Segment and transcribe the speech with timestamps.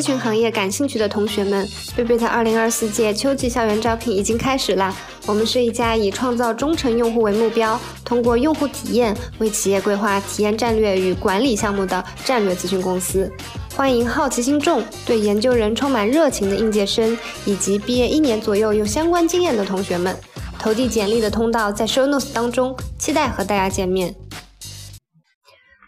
[0.00, 4.96] 咨询行业感兴趣的同学们，贝贝的2024届秋季校园招聘已经开始啦！
[5.26, 13.30] 我们是一家以创造忠诚用户为目标，通过用户体验为企业规划体验战略与管理项目的战略咨询公司。
[13.76, 20.16] 欢迎好奇心重、对研究人充满热情的应届生，以及毕业一年左右有相关经验的同学们。
[20.58, 24.14] 投递简历的通道在 Show Notes 当中，期待和大家见面。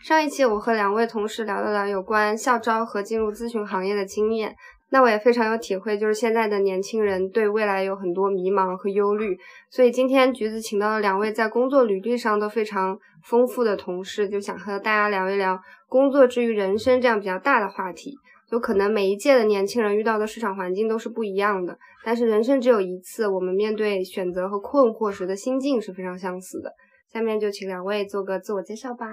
[0.03, 4.53] 上一期我和两位同事聊了聊有关校招和进入咨询行业的经验，
[4.91, 9.39] 那我也非常有体会，就是现在的年轻人对未来有很多迷茫和忧虑，
[9.71, 15.57] 所以今天橘子请到了两位在工作履历上都非常丰富的同事，就想和大家聊一聊
[15.87, 18.17] 工作之于人生这样比较大的话题。
[18.51, 26.73] 有可能每一届的年轻人遇到的市场环境都是不一样的，但是人生只有一次，我们面对选择和困惑时的心境是非常相似的。
[27.13, 29.07] 下面就请两位做个自我介绍吧。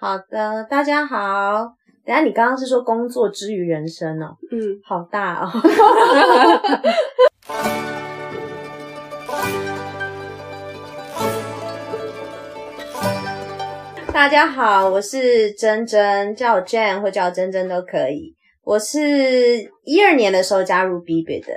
[0.00, 1.76] 好的，大家好。
[2.04, 4.36] 等下，你刚刚是说工作之于人生哦？
[4.50, 5.50] 嗯，好大哦。
[14.12, 18.34] 大家好，我是珍珍，叫我 Jane 或叫我珍珍都可以。
[18.64, 18.98] 我是
[19.84, 21.52] 一二年的时候加入 BB 的，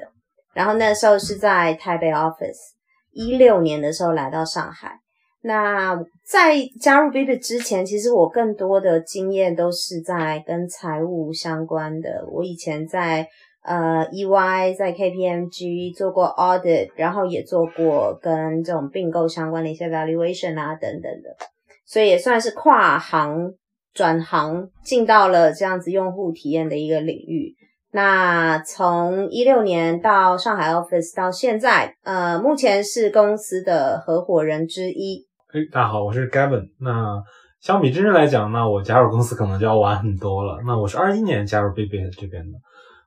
[0.54, 2.76] 然后那时候是在台北 office。
[3.12, 5.00] 一六年的时候来到上海。
[5.42, 5.96] 那
[6.30, 12.28] 在加入 BB 之前，其实我更多的经验都是在跟财务相关的。
[12.30, 13.26] 我以前在
[13.64, 21.38] 呃 EY，在 KPMG 做过 audit，然后也做过跟这种并购相关的一些 valuation 啊等等的，
[21.86, 23.54] 所以也算是跨行
[23.94, 27.56] 转行进到了这样子用户体验的一个领域。
[27.92, 35.27] 那从一六年到上海 office 到现在，呃，目前是公司的合伙人之一。
[35.66, 36.70] 大家好，我是 Gavin。
[36.80, 37.22] 那
[37.62, 40.62] 相比真正来讲，那我加入公司可能就要晚很多了。
[40.66, 42.58] 那我是二一年加入 BB 这边的。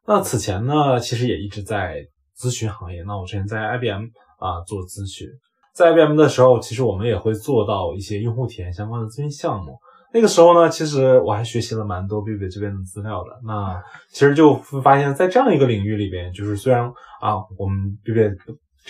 [0.07, 2.05] 那此前呢，其实也一直在
[2.37, 3.03] 咨询行业。
[3.07, 4.03] 那我之前在 IBM
[4.39, 5.29] 啊做咨询，
[5.75, 9.79] 在 IBM 的时候，其实我们也会做到一些用户体验相关的咨询项目。
[10.13, 13.31] 那个时候呢，其实我还学习了蛮多 BB 这边的资料的。
[13.47, 13.81] 那
[14.11, 16.85] 其实就会发现，在这样一个领域里边，就是虽然
[17.21, 18.37] 啊，我们 BB。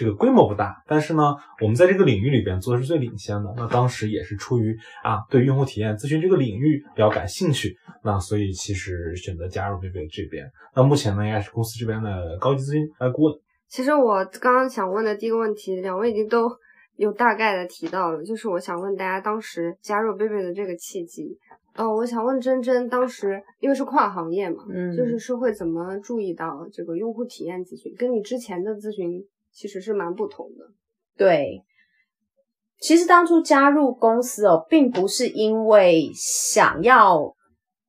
[0.01, 3.53] 这个规模不大，但是呢，我们在这个领域里边做的是最领先的。
[3.55, 4.75] 那当时也是出于
[5.05, 10.51] 啊，对用户体验咨询这个领域比较感兴趣，那所以其实选择加入贝贝这边。
[10.75, 13.35] 那目前呢，应该是公司这边的高级咨询来顾问。
[13.69, 16.51] 其实我刚刚想问的第一个问题，两位已经都
[16.97, 21.37] 有大概的提到了，就是我想问大家当时加入贝贝的这个契机。
[21.77, 29.23] 哦，我想问珍珍，当时因为是跨行业嘛，嗯，就是是会怎么注意到这个用户体验咨询，跟你之前的咨询？
[29.53, 30.65] 其实是蛮不同的，
[31.17, 31.63] 对。
[32.79, 37.35] 其实当初加入公司哦，并不是因为想要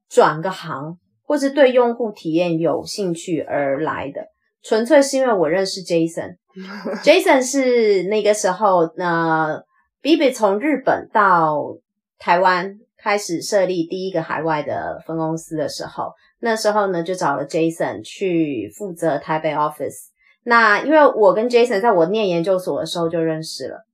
[0.10, 4.28] 转个行，或是对用户体验有兴趣而来的，
[4.62, 6.36] 纯粹是因为我认识 Jason。
[7.02, 9.64] Jason 是那个时候，呃
[10.02, 11.78] b i b i 从日本到
[12.20, 16.12] 台湾开始设立第一个海外的分公司的时候，
[16.42, 20.11] 那时候呢就找了 Jason 去负责台北 office。
[20.44, 23.86] 那因为我跟 Jason 在我念研究所的时候就认识了，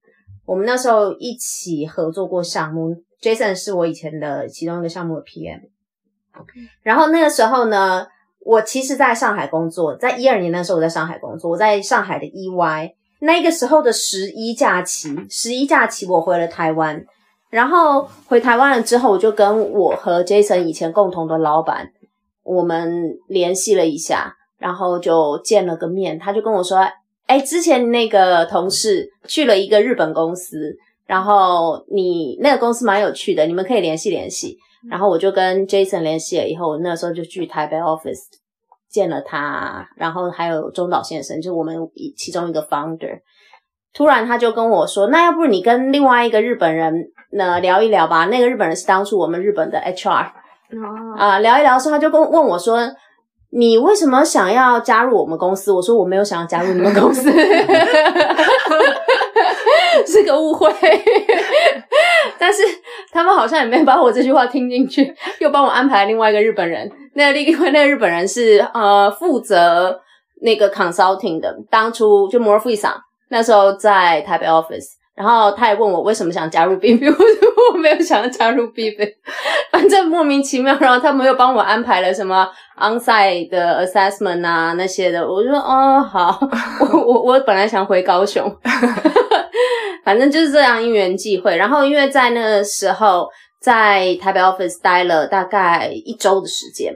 [0.46, 2.96] 我们那时候一起合作过项目。
[3.22, 5.62] Jason 是我以前的其中一个项目的 PM。
[6.84, 8.08] 然后那个时候呢，
[8.40, 12.94] 我其实在上海工作，在一二年的时候我在上海工作，我在上海的 EY。
[13.20, 17.04] 那个时候的十一假期，十一假期我回了台湾，
[17.50, 21.92] 然后回台湾了之后，我就跟我和 Jason 以前共同的老板，
[22.44, 24.37] 我们联系了一下。
[24.60, 26.80] 然后就见了个面，他就跟我说
[27.28, 30.76] ：“哎，之前那个同事去了一个日本公司，
[31.06, 34.58] 然后你那个公司蛮有趣的，你们可以联系联系。”
[34.90, 38.24] 然后我就跟 Jason 联系了，以后我那时候就去台北 office
[38.90, 41.76] 见了他，然后还有中岛先生，就我们
[42.16, 43.20] 其中一个 founder。
[43.94, 48.26] 突然他就跟我说：“那要不你跟另外一个日本人呢聊一聊吧？
[48.26, 50.32] 那个日本人是当初我们日本的 HR
[51.18, 52.80] 啊，聊一聊时候他就跟问我说。”
[53.58, 55.72] 你为什么想要加入我们公司？
[55.72, 57.24] 我说我没有想要加入你们公司，
[60.06, 60.72] 是个误会。
[62.38, 62.62] 但是
[63.12, 66.88] 他们好像也没把我这句话听进去，又帮我安排另外一个日本人。
[67.16, 70.00] 那另外那个日本人是呃负责
[70.44, 72.94] 那个 consulting 的，当初就 Morphy 上
[73.30, 74.86] 那时候在台北 office。
[75.18, 79.04] 然后他也问我为什么想加入 B B，我说我没有想要加入 B B，
[79.72, 80.78] 反正莫名其妙。
[80.80, 82.48] 然后他们又帮我安排了什么
[82.80, 86.40] onsite 的 assessment 啊那些的，我就说哦好，
[86.94, 88.56] 我我我本来想回高雄，
[90.06, 91.58] 反正就是这样因缘际会。
[91.58, 93.28] 然后因为在那个时候
[93.60, 96.94] 在台北 office 待了大概一周的时间，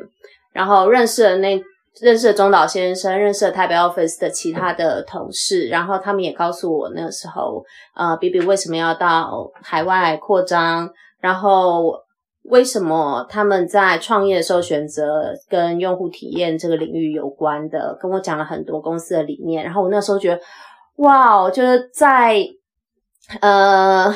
[0.54, 1.60] 然后认识了那
[2.02, 7.64] 认识了中岛先生，认识了台北 office 的其他的同事，然后他们也告诉我那个时候，
[7.96, 10.90] 呃，B B 为什么要到海外扩张，
[11.20, 11.94] 然后
[12.44, 20.42] 为什么他们在创业的时候选择跟用户体验这个领域有关的，跟我讲了很多公司的理念，然后我那时候觉得，
[20.98, 22.44] 哇，就是在
[23.42, 24.14] 呃。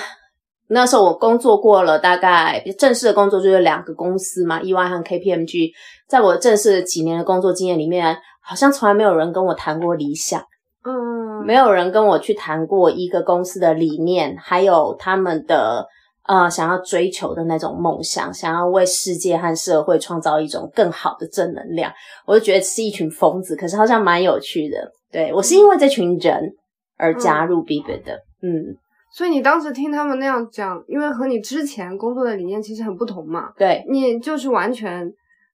[0.68, 5.72] 那时候我工作过了，大概正式的工作就是两个公司嘛，EY 和 KPMG。
[6.08, 10.42] 在我正式几年的工作经验里面，好像从来没有人跟我谈过理想，
[10.84, 15.88] 嗯，没有人跟我去谈过一个公司的理念，还有他们的
[16.28, 21.92] 呃想要追求的那种梦想，想要为世界和社会创造一种更好的正能量。
[22.26, 24.92] 我就觉得是一群疯子，可是好像蛮有趣的。
[25.12, 26.52] 对我是因为这群人
[26.98, 28.76] 而加入 b i b 的，嗯。
[29.16, 35.10] 所以你当时听他们那样讲，因为和你之前工作的理念其实很不同嘛，对你就是完全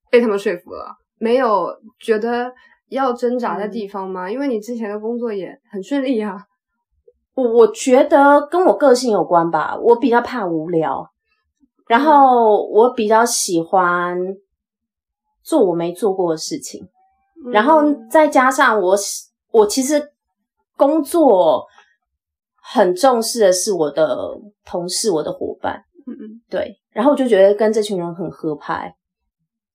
[0.10, 1.68] 被他们说服了，没有
[2.00, 2.52] 觉得
[2.90, 4.28] 要挣扎的地方吗？
[4.28, 6.38] 因为你之前的工作也很顺利啊。
[7.36, 11.08] 我我觉得跟我个性有关吧，我比较怕无聊，
[11.88, 14.18] 然后我比较喜欢
[15.44, 16.90] 做我没做过的事情，
[17.54, 18.96] 然后再加上我
[19.52, 20.02] 我其实
[20.76, 21.68] 工作。
[22.64, 24.16] 很重视的是我的
[24.64, 28.96] 同事，我的伙伴，嗯嗯，对，然后我就觉得跟这群人很合拍，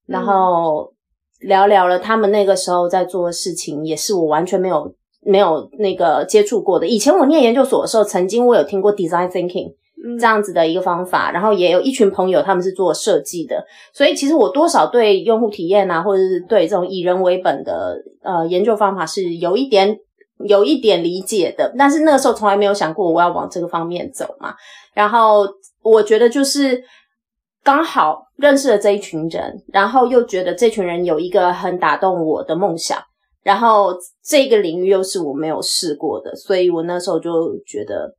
[0.06, 0.92] 然后
[1.40, 6.86] 聊聊了他们那个时候在做的事情，也是我完全没有没有那个接触过的。
[6.86, 9.74] 以前我念研究所的时候，曾经我有听过 design thinking
[10.20, 13.62] 这样子的一个方法，然后也有一群朋友他们是做设计的，
[13.92, 19.98] 所以其实我多少对用户体验啊，或者是对这种以人为本的呃研究方法是有一点。
[20.44, 24.54] 有一点理解的，但是那个时候从来没有想过我要往这个方面走嘛。
[24.92, 25.46] 然后
[25.82, 26.82] 我觉得就是
[27.64, 33.02] 刚好认识了这一群人，然后又觉得这群人有一个很打动我的梦想，
[33.42, 38.14] 然后这个领域又是我没有试过的，所以我那时候就觉得，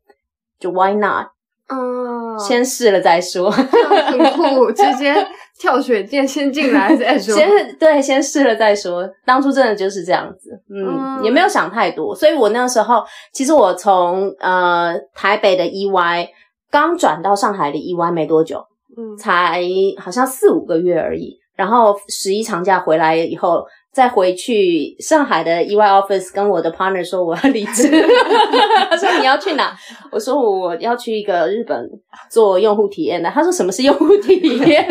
[0.60, 1.28] 就 Why not？
[1.70, 5.14] 嗯，先试了再说，很酷，直接
[5.60, 7.36] 跳水剑先进来再说。
[7.38, 9.10] 先对，先试了再说。
[9.26, 12.16] 当初真的就是这样子，嗯，也没有想太多。
[12.16, 13.04] 所以我那时候，
[13.34, 16.28] 其实我从呃台北的 EY
[16.72, 18.66] 刚转到上海的 EY 没多久，
[18.98, 19.62] 嗯，才
[19.98, 21.38] 好像四五个月而已。
[21.56, 23.66] 然后十一长假回来以后。
[23.98, 27.90] 再回去上海的 EY office 跟我的 partner 说我要离职，
[28.92, 29.76] 他说你要去哪？
[30.12, 31.76] 我说我要去一个日本
[32.30, 33.28] 做用户体验的。
[33.32, 34.88] 他说什么是用户体验？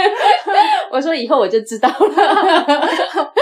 [0.92, 2.66] 我说以后我就知道了。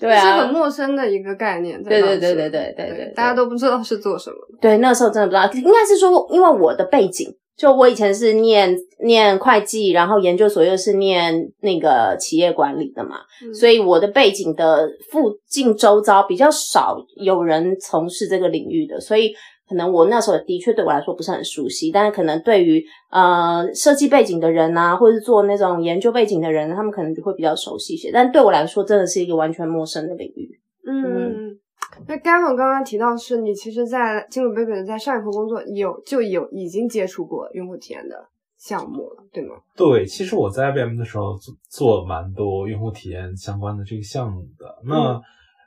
[0.00, 1.80] 对啊，是很陌生的一个概念。
[1.84, 4.36] 对对对对对对对，大家都不知道是做什么。
[4.60, 7.32] 对，那时候真的不知道，应该是说因为我的背景。
[7.56, 13.16] 就我以前是念念会计，然后研究所又是念那个企业管理的嘛，
[13.58, 19.32] 所以我的背景的附近周遭比较少有人从事这个领域的，所以
[19.68, 30.50] 可能我那时候的确对我来说不是很熟悉，但是可能对于呃设计背景的人啊，或者是做那种研究背景的人，他们可能就会比较熟悉一些，但对我来说真的是一个完全陌生的领域。
[30.88, 31.58] 嗯。
[32.06, 38.16] 那 Gavin 刚刚提到是你其实，在进入 Baby 在上一份工作有就有已经接触过用户体验的
[38.58, 39.56] 项目了，对吗？
[39.76, 44.66] 对，其实我在 IBM 的时候做做蛮多用户体验相关的这个项目的。
[44.84, 45.20] 那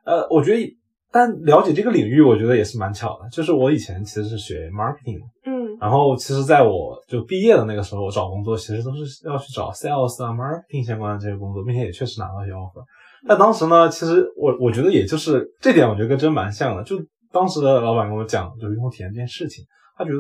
[0.06, 0.78] 呃，我觉得，
[1.12, 3.30] 但了解这个领域，我觉得也是蛮巧的。
[3.30, 12.84] 就是我以前其实是学 marketing，嗯，然后其实在我就毕业的那个时候，我找工作其实都是要去找 sales 啊、marketing 相关的这些工作，并且也确实拿到一些 offer。
[13.28, 16.84] 但当时呢，其实我我觉得也就是这点，我觉得跟真蛮像的。
[16.84, 16.96] 就
[17.32, 19.66] 当时的老板跟我讲，就是用户体验这件事情，
[19.98, 20.18] 他觉得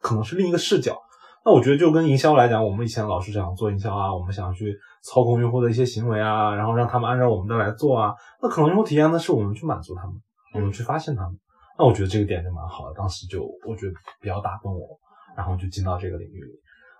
[0.00, 0.96] 可能是另一个视角。
[1.44, 8.12] 那我觉得就跟营销来讲，我们以前老是想做营销啊，我们想去操控用户的一些行为啊，然后让他们按照我们的来做啊。
[8.42, 10.14] 那可能用户体验呢，是我们去满足他们，
[10.54, 11.38] 我们去发现他们。
[11.78, 12.94] 那我觉得这个点就蛮好的。
[12.96, 14.98] 当时就我觉得比较打动我，
[15.36, 16.50] 然后就进到这个领域里。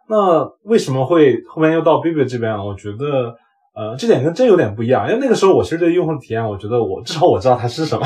[0.08, 2.62] 那为什么会后面又到 b i b 这边啊？
[2.62, 3.36] 我觉得。
[3.78, 8.04] 呃，这点跟真有点不一样，因为那个时候我其实对用户体验，我觉得我至少我知道它是什么。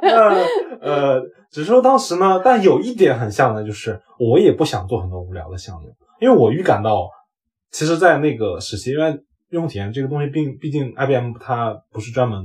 [0.00, 0.34] 那
[0.80, 1.20] 呃，
[1.50, 7.10] 只是说当时呢，但有一点很像的，就是我也不想做很多无聊的项目，因为我预感到，
[7.70, 9.20] 其实，在那个时期，因为
[9.50, 12.40] 用户体验这个东西，并毕竟 IBM 它不是专门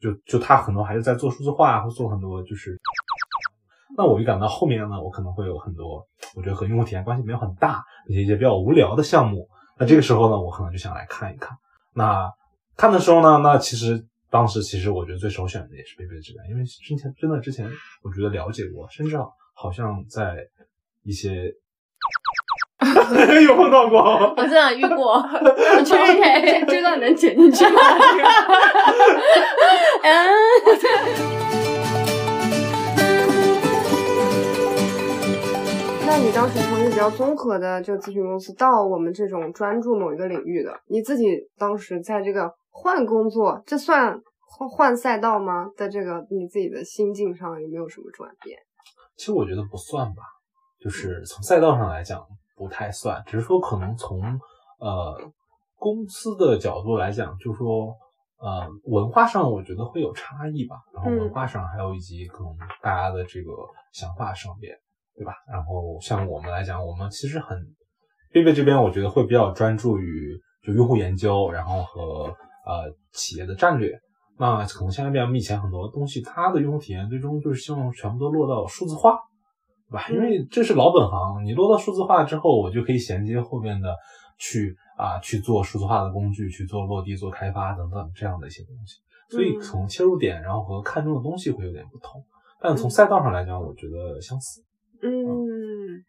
[0.00, 2.80] 就就它很多还是在做数字化，或做很多就是。
[3.96, 6.06] 那我就感到后面呢，我可能会有很多，
[6.36, 9.48] 我觉得和用户体验关系没有很大，一些一些比较无聊的项目。
[9.78, 11.56] 那这个时候呢，我可能就想来看一看。
[11.94, 12.30] 那
[12.76, 17.68] 看的时候呢，那其实当时其实我觉得最首选的也是贝贝这边，因为之前真的之前
[18.02, 19.16] 我觉得了解过，甚至
[19.54, 20.36] 好像在
[21.02, 21.52] 一些
[23.46, 24.00] 有碰到过。
[24.36, 25.14] 我真的遇过。
[25.20, 27.80] 我确认这这段能剪进去吗？
[30.02, 31.49] 嗯。
[36.10, 41.24] 那你当时从一个比较综合的这个咨询公司到我们这种专注某一个领域的，你自己
[41.56, 45.70] 当时在这个换工作，这算换换赛道吗？
[45.76, 48.58] 在这个你自己的心境上有没有什么转变？
[49.16, 50.22] 其实我觉得不算吧，
[50.80, 52.26] 就是从赛道上来讲
[52.56, 54.20] 不太算，只是说可能从
[54.80, 55.16] 呃
[55.76, 57.86] 公司的角度来讲，就是说
[58.40, 62.52] 呃文化上我觉得会有差异吧，然后文化上还有以及可能
[62.82, 63.52] 大家的这个
[63.92, 64.76] 想法上边。
[65.20, 65.34] 对吧？
[65.46, 67.58] 然后像我们来讲，我们其实很
[68.32, 70.34] 贝贝这边，我觉得会比较专注于
[70.64, 72.24] 就用户研究，然后和
[72.64, 73.92] 呃企业的战略。
[74.38, 79.18] 那可能像 IBM 以前很多东西，它的用户体验最终就是希望全部都落到数字化，
[79.90, 80.08] 对吧？
[80.08, 83.94] 因为这是老本行，你落到数字化之后，我就可以衔接后面的
[84.38, 88.94] 去啊去做数字化的工具，去做落地、做开发等等这样的一些东西。
[89.28, 92.24] 所以从切入点，然后和看中的东西会有点不同，
[92.62, 94.62] 但从赛道上来讲，我觉得相似。
[95.02, 96.04] 嗯，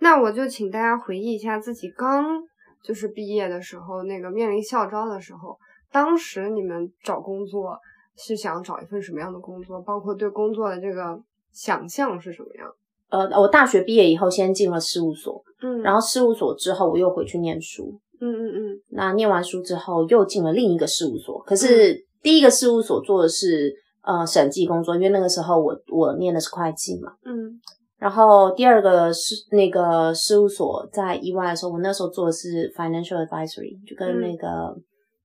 [0.00, 2.42] 那我就请大家回忆一下自己刚
[2.82, 5.56] 就是毕业的时候，那个面临校招的时候，
[5.90, 7.78] 当时你们找工作
[8.16, 9.80] 是想找一份什么样的工作？
[9.82, 11.20] 包括对工作的这个
[11.52, 12.68] 想象是什么样？
[13.10, 23.72] 呃，我大学毕业以后先进了事务所，嗯，然后事务所之后我又回去念书，嗯嗯嗯，那念完书之后又进了另一个事务所，可是第一个事务所做的是
[24.02, 27.60] 呃审计工作，因为那个时候我我念的是会计嘛，嗯。
[28.02, 34.48] 然后第二个是那个事务所在意外的时候，我那时候做的是 financial advisory，就跟那个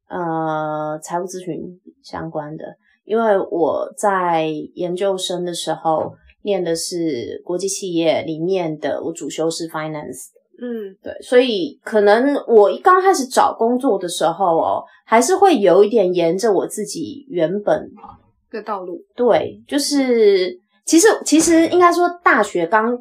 [0.08, 1.60] 呃财务咨询
[2.04, 2.64] 相关的。
[3.04, 10.28] 因为我在研究生的时候念的是国际企业里面的，我主修是 finance。
[10.62, 17.90] 嗯，对，所以可能我一刚开始找工作的时候哦，还是会有一点沿着我自己原本
[18.52, 19.04] 的道路。
[19.16, 20.62] 对，就是。
[20.88, 22.98] 其实，其实应该说，大学刚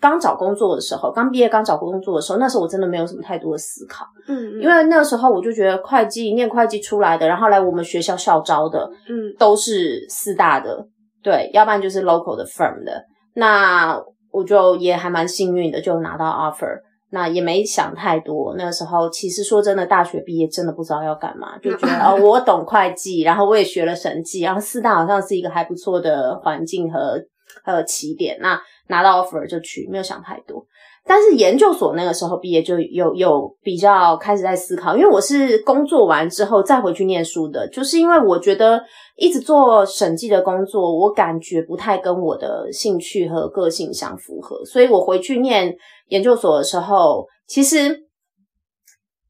[0.00, 10.86] 刚找工作的时候，刚毕业刚找工作的时候，那时候我真的没有什么太多的思考，嗯，因为那个时候我就觉得会计念会计出来的，然后来我们学校校招的，嗯，都是四大的，
[11.22, 14.00] 对，要不然就是 local 的 firm 的，那
[14.32, 16.80] 我就也还蛮幸运的，就拿到 offer。
[17.16, 27.18] 那也没想太多，那时候其实说真的，大学毕业真的不知道要干嘛，就觉得 哦，我懂会计，然后我也学了审计，然后四大好像是一个还不错的环境和
[27.64, 30.62] 和起点，那拿到 offer 就去，没有想太多。
[31.08, 38.82] 但是研究所那个时候毕业就有有比较开始在思考，因为我是工作完之后再回去念书的，就是因为我觉得
[39.16, 45.72] 一直做审计的工作，我感觉不太跟我的兴趣和个性相符合，所以我回去念
[46.08, 47.96] 研究所的时候，其实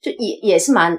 [0.00, 0.98] 就也也是蛮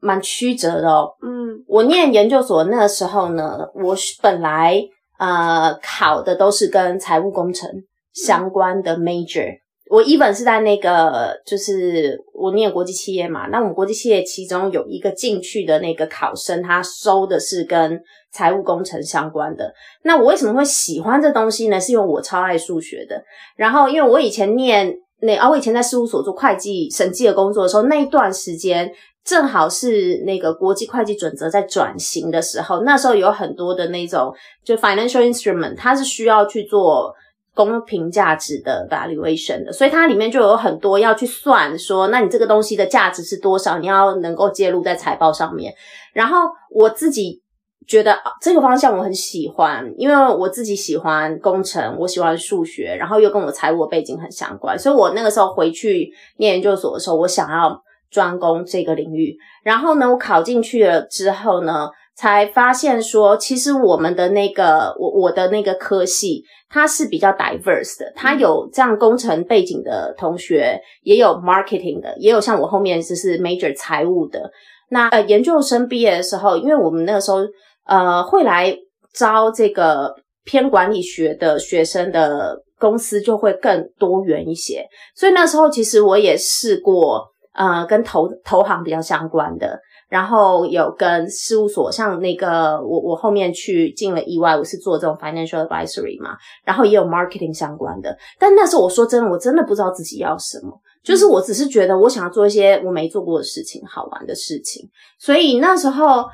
[0.00, 1.10] 蛮曲折的哦。
[1.22, 4.82] 嗯，我念研究所那个时候呢，我本来
[5.18, 7.70] 呃考的都是跟财务工程
[8.12, 9.58] 相关的 major。
[9.88, 18.00] 我一本是在那个，就是我念国际企业嘛，那我们国际企业其中有一个进去的那个考生，他收的是跟
[18.32, 19.72] 财务工程相关的。
[20.02, 21.78] 那我为什么会喜欢这东西呢？
[21.80, 23.22] 是因为我超爱数学的。
[23.56, 28.90] 然后因为我以前念那啊，我以前在事务所做会计审计的工作的时候，那一段时间
[29.24, 37.14] 正好是那个国际会计准则在转型的时候，那时候有很多的那种就 financial instrument，它是需要去做。
[37.56, 45.72] 公平价值的 valuation 的，所以它里面就有很多要去算，说那你这个东西的价值是多少，你要能够揭露在财报上面。
[46.12, 47.40] 然后我自己
[47.86, 59.36] 觉得这个方向我很喜欢，因为我自己喜欢工程，我喜欢数学，然后又跟我财务背景很相关，所以我那个时候回去念研究所的时候，我想要专攻这个领域。
[59.62, 61.88] 然后呢，我考进去了之后呢。
[62.18, 74.50] 才发现说，其实我们的那个我我的那个科系，它是比较 diverse 的，它有这样工程背景的同学，也有 marketing 的，也有像我后面就是 major 财务的。
[74.88, 77.40] 那呃研究生毕业的时候，因为我们那个时候
[77.86, 78.76] 呃会来
[79.14, 80.14] 招这个
[80.44, 87.24] 偏管理学的学生的公司就会更多元一些，所以那时候其实我也试过
[87.54, 89.80] 呃跟投投行比较相关的。
[90.08, 98.16] 然后有跟事务所，像那个我我后面去进了意外，我是做这种 financial advisory 嘛，然后也有 marketing 相关的。
[98.38, 100.70] 但那时候我说真的，我真的不知道自己要什么，
[101.02, 104.88] 就是我只是觉得我想要做一些我没做过的事情，好玩的事情。
[105.18, 106.24] 所以那时候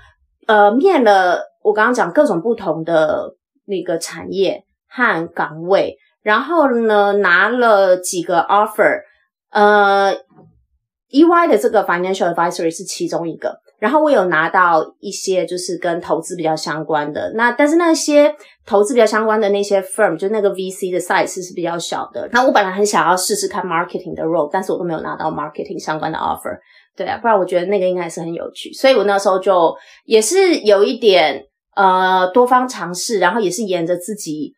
[0.47, 3.35] 呃面了我刚刚讲各种不同的
[3.67, 9.01] 那个产业和岗位，然后呢拿了几个 offer。
[9.51, 10.15] 呃
[11.11, 13.61] ，EY 的这个 financial advisory 是其中一个。
[13.79, 18.33] 然后我有拿到一些就是跟投资比较相关的，那但是那些
[18.65, 22.29] 投资比较相关的那些 firm，就那个 VC 的 size 是比较小的。
[22.33, 26.57] 那我本来很想要试试看 marketing 的 role，但是我都没有拿到 marketing 相关的 offer。
[26.97, 28.73] 对啊，不然我觉得那个应该是很有趣。
[28.73, 31.45] 所以我那时候就也是有一点
[31.77, 34.55] 呃多方尝试，然后也是沿着自己。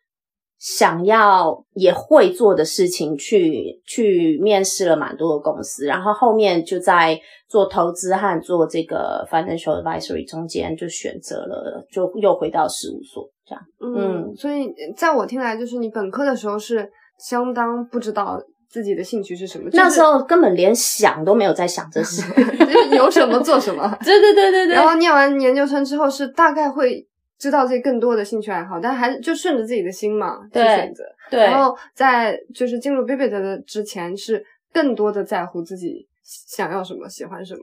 [0.57, 13.63] 想要也会做的事情去去面试了蛮多的公司，然后后面就在做投资和做这个 financial advisory 中间就选择了，就又回到事务所这样。
[13.79, 16.89] 嗯，所以在我听来，就是你本科的时候是
[17.19, 18.41] 相当不知道
[18.75, 22.21] 自己的兴趣是什么，那时候根本连想都没有在想这事，
[22.91, 23.87] 有什么做什么。
[24.03, 24.75] 对对对对对。
[24.75, 27.07] 然后念完研究生之后是大概会。
[27.37, 31.03] 知道自己更多的兴趣爱好，但还是就顺着自己的心嘛去选择。
[31.29, 37.61] 对，然后在就是进入 Bibit 的之前，是更多的在乎自己想要什么，喜欢什么。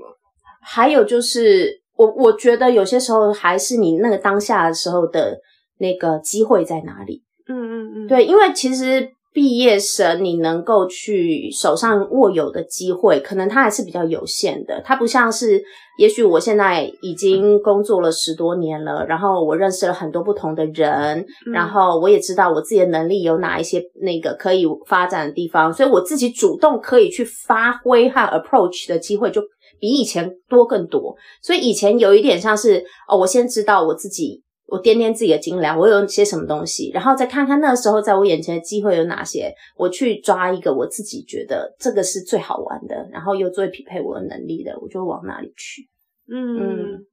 [0.61, 5.40] 还有就是，我我觉得有些时候还是你那个当下的时候的
[5.78, 7.25] 那个机会在哪里。
[7.49, 9.11] 嗯嗯嗯，对，因为其实。
[9.33, 14.83] 毕业生，你能够去手上握有的机会，可能它还是比较有限的。
[14.85, 15.62] 它不像是，
[15.97, 29.41] 也许我现在已经工作了十多年了，然后我认识了很多不同的人，然后我也知道我自己的能力有哪一些那个可以发展的地方，所以我自己主动可以去发挥和 approach 的机会就
[29.81, 31.17] 比以前多更多。
[31.41, 34.43] 所以以前有一点像是，哦，我先知道我自己。
[34.73, 45.83] 我掂掂自己的斤两，我有些什么东西，然后再看看那时候在我眼前的机会有哪些，我去抓一个我自己觉得这个是最好玩的，然后又最匹配我的能力的，我就往哪里去。
[46.26, 47.05] 嗯，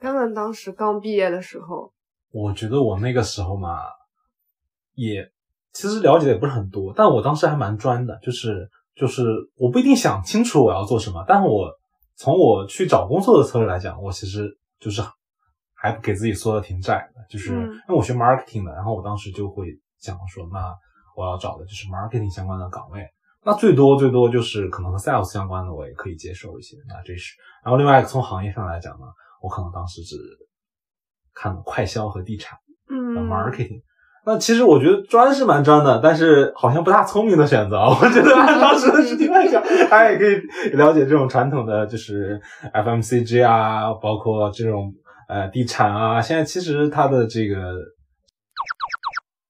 [0.00, 1.92] 他们当时刚毕业的时候，
[2.32, 3.78] 我觉得我那个时候嘛，
[4.96, 5.24] 也
[5.72, 9.22] 其实了解的也不是很多，但我当时还蛮专的，就是就是
[9.54, 11.70] 我不一定想清楚我要做什么，但是我
[12.16, 15.00] 从我去找工作的策略来讲，我其实就是。
[15.78, 19.66] 还给自己缩的挺窄的，就是因为我学 marketing 的，然后我当时就会
[20.00, 20.74] 想说，那
[21.14, 23.06] 我要找的就是 marketing 相关的岗位，
[23.44, 27.34] 那最多最多就是可能和 sales 相关的我也可以接受一些，那这是。
[27.62, 29.06] 然后另外从行业上来讲呢，
[29.42, 30.16] 我可能当时只
[31.34, 32.58] 看快销和地产
[32.88, 33.82] 的 marketing。
[34.24, 37.76] 那其实我觉得专是蛮专的，但是好像不大聪明的选择。
[37.86, 42.40] 我觉得按当时的实际来讲，大家也可以了解这种传统的就是
[42.72, 44.92] FMCG 啊，包括这种。
[45.28, 47.74] 呃，地产啊，现在其实它的这个，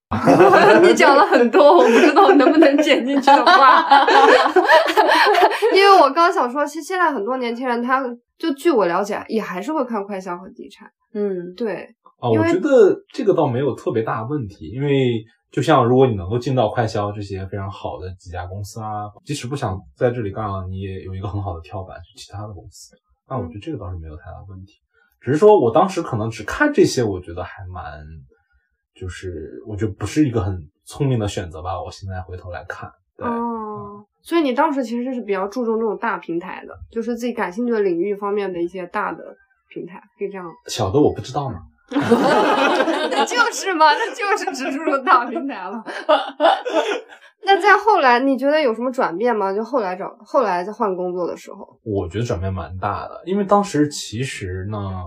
[0.82, 3.84] 你讲了很多，我不知道能不能剪进去的话，
[5.74, 8.02] 因为我刚想说，其实现在很多年轻人，他
[8.38, 10.90] 就据我了解，也还是会看快消和地产。
[11.12, 11.86] 嗯，对。
[12.18, 22.96] 啊，我觉得这个倒没有特别大的问题，因为就像如果你能够进到快销这些非常好的几家公司啊，即使不想在这里干了，你也有一个很好的跳板去其他的公司，
[23.28, 24.80] 那我觉得这个倒是没有太大问题。
[25.20, 28.00] 只是说，我当时可能只看这些，我觉得还蛮，
[28.94, 31.82] 就是我觉得不是一个很聪明的选择吧。
[31.82, 39.22] 我现在回头来看，哦，所以你当时其实是比较注重这种大平台的，就是自己感兴趣的领域方面的一些大的
[39.68, 40.46] 平台，可以这样。
[40.66, 41.58] 小的我不知道呢。
[41.88, 45.84] 那就是嘛，那就是只注重大平台了。
[47.46, 49.52] 那在后来，你觉得有什么转变吗？
[49.52, 53.22] 就后来找，后来在换工作的时候，我觉得转变蛮大的。
[53.24, 55.04] 因为当时其实呢，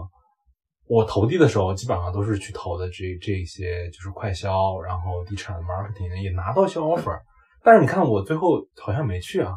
[0.88, 7.20] 我投递的时候基本上都是去投的这这些，就是快销，然后地产 marketing 也拿到一些 offer。
[7.62, 9.52] 但是你看，我最后好像没去啊。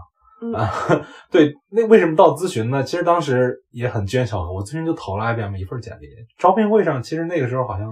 [0.57, 0.69] 啊，
[1.31, 2.83] 对，那为什么到咨询呢？
[2.83, 7.89] 其实当时也很机缘巧合，我咨询就投了 IBM 一份简历，招聘会上其实那个时候好像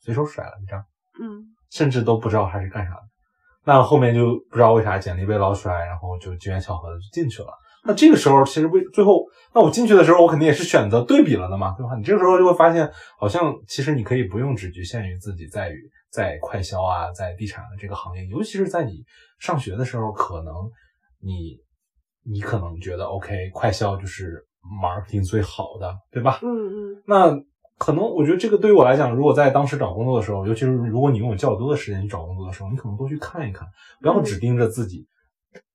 [0.00, 0.78] 随手甩了一张，
[1.18, 3.00] 嗯，甚至都不知道他是干啥的。
[3.64, 7.48] 那后面就不知道为啥简历被捞出来，然后就机缘巧合的就进去了。
[7.86, 9.24] 那这个时候其实为最后，
[9.54, 11.94] 那我进去的时候，我肯定也是选择对比了的嘛，对吧？
[11.96, 15.78] 你这个时候就会发现，好像其实你可以不用只局限于自己在于
[16.10, 19.04] 在快销啊，在地产的这个行业，尤其是在你
[19.38, 20.54] 上学的时候，可能
[21.20, 21.58] 你
[22.24, 24.46] 你可能觉得 OK，快销就是
[24.82, 26.40] marketing 最好的，对吧？
[26.42, 27.02] 嗯嗯。
[27.06, 27.53] 那。
[27.78, 33.66] 可能我觉得这个对于我来讲，如果在当时找工作的时候，尤其是如果你拥有较多的时间去找工作的时候，你可能多去看一看，
[34.00, 35.06] 不要只盯着自己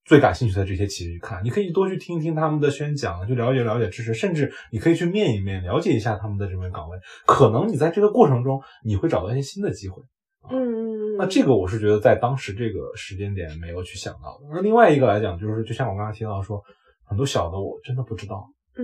[0.06, 1.44] 最感兴趣的这些企业去看。
[1.44, 6.98] 你可以多去听听他们的宣讲，去了解了解知识，甚至你可以去面一面，了解一下他们的这份岗位。
[7.26, 10.02] 可能你在这个过程中，你会找到一些新的机会。
[10.50, 11.18] 嗯嗯嗯。
[11.18, 14.48] 那这个我是觉得在当时这个时间点没有去想到的。
[14.54, 16.64] 那另外一个来讲，就是就像我刚才提到说，
[17.04, 18.50] 很多小的我真的不知道。
[18.78, 18.84] 嗯。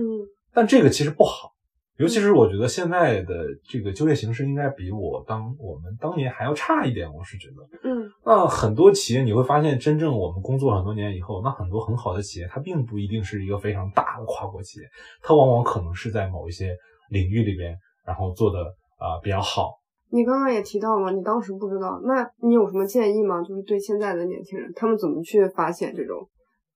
[0.52, 1.55] 但这个其实不好。
[1.98, 7.88] 尤其是我觉得现在的这个就业形势应该比我当我们当年还要差一点，我是觉得。
[7.88, 14.86] 嗯那很多企业你会发现，真正我们工作很多年以后，那很多很好的企业，它并不一定是一个非常大的跨国企业，
[15.22, 16.76] 它往往可能是在某一些
[17.08, 18.60] 领域里边，然后做的
[18.98, 19.78] 啊、呃比较好。
[20.10, 23.42] 你刚刚也提到了，你当时不知道，那你有什么建议吗？
[23.42, 26.28] 就是对现在的年轻人，他们怎么去发现这种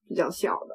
[0.08, 0.74] 比较小的？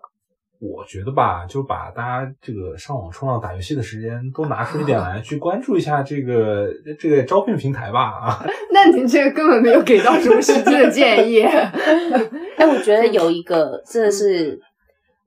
[0.60, 6.68] 我觉得吧，就把大家这个上网冲浪打游戏的时间都拿出一点来， 去关注一下这个
[7.00, 8.46] 这个招聘平台吧啊。
[8.72, 11.42] 那您这个根本没有给到什么实际的建议。
[12.58, 14.60] 哎，我觉得有一个真的是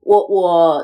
[0.01, 0.83] 我我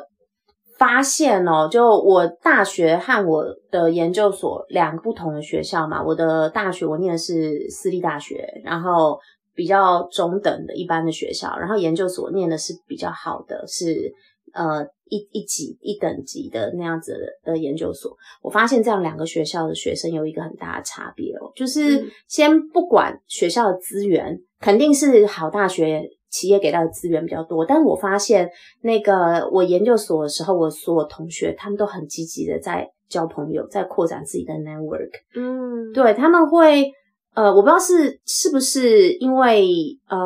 [0.78, 6.04] 发现哦，就我大学和我的研究所两个不同的学校嘛。
[6.04, 9.18] 我的大学我念的是私立大学，然后
[9.56, 14.14] 比较中等的一般的学校，然后研究所念的是比较好的，是
[14.56, 17.14] 呃一一级一等级的那样子
[17.44, 18.16] 的的研究所。
[18.42, 28.50] 我发现这样两个学校的学生有一个很大的差别哦，就是嗯先不管学校的资源，肯定是好大学企业给到的资源比较多，但我发现
[28.82, 35.12] 那个我研究所的时候，我所有同学他们都很积极的在交朋友，在扩展自己的 network。
[35.36, 36.92] 嗯，对，他们会，
[37.36, 39.68] 呃，我不知道是是不是因为，
[40.08, 40.18] 呃，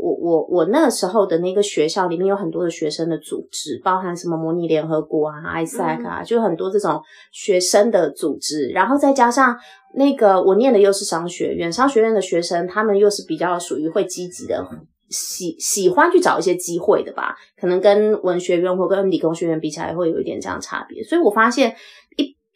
[0.00, 9.56] 我我我那个时候的那个学校里面有很多的学生的组织，包含什么模拟联合国啊、ISAC 啊，就很多这种学生的组织，然后再加上
[9.94, 14.66] 那个我念的又是商学院，商学院的学生他们又是比较属于会积极的。
[15.10, 22.07] 喜喜欢去找一些机会的吧，可能跟文学院或跟理工学院比起来会有一点这样差别，所以我发现一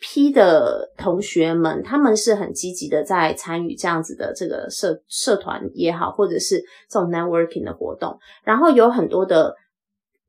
[0.02, 6.60] 批的同学们，他们是很积极的在参与这样子的这个社社团也好，或者是
[6.90, 9.54] 这种 networking 的活动，然后有很多的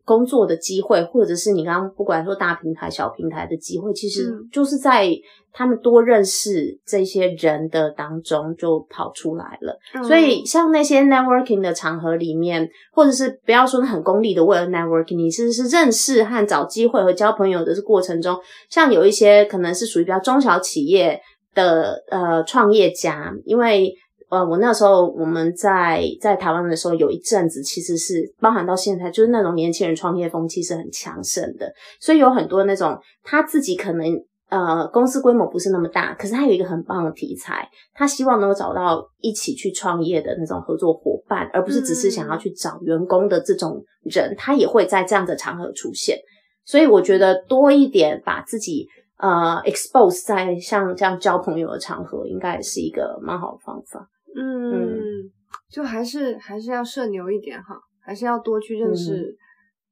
[0.06, 5.10] 工作的机会，或者是你刚刚不管说大平台、小平台的机会，其实嗯就是在
[5.56, 9.80] 他们多认识这些人的当中就跑出来了。
[9.94, 18.38] 嗯所以像那些 networking 的场合里面，或者是不要说很功利的为了 networking，你其实是认识和找机会和交朋友的这过程中，
[18.70, 21.22] 像有一些可能是属于比较中小企业
[21.54, 23.94] 的呃创业家，因为
[24.34, 34.06] 呃我那时候我们在在台湾的时候有一阵子其实是包含到现在，就是那种年轻人创业风气是很强盛的，所以有很多那种他自己可能。
[34.50, 46.20] 呃，公司规模不是那么大，可是他有一个很棒的题材，他希望能够找到一起去创业的那种合作伙伴，而不是只是想要去找员工的这种人，他也会在这样的场合出现。
[46.66, 54.08] 所以我觉得多一点把自己呃 expose 在像这样交朋友的场合，应该也是一个蛮好的方法。
[54.36, 55.30] 嗯，
[55.70, 59.36] 就还是还是要社牛一点哈，还是要多去认识、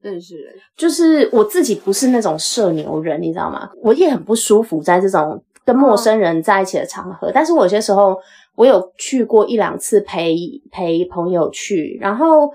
[0.01, 0.53] 认识人。
[0.75, 3.69] 就是我自己不是那种社牛人，你知道吗？
[3.83, 7.31] 我也很不舒服在这种跟陌生人在一起的场合。
[7.31, 8.17] 但是我有些时候
[8.55, 10.35] 我有去过一两次陪
[10.71, 12.49] 陪朋友去，然后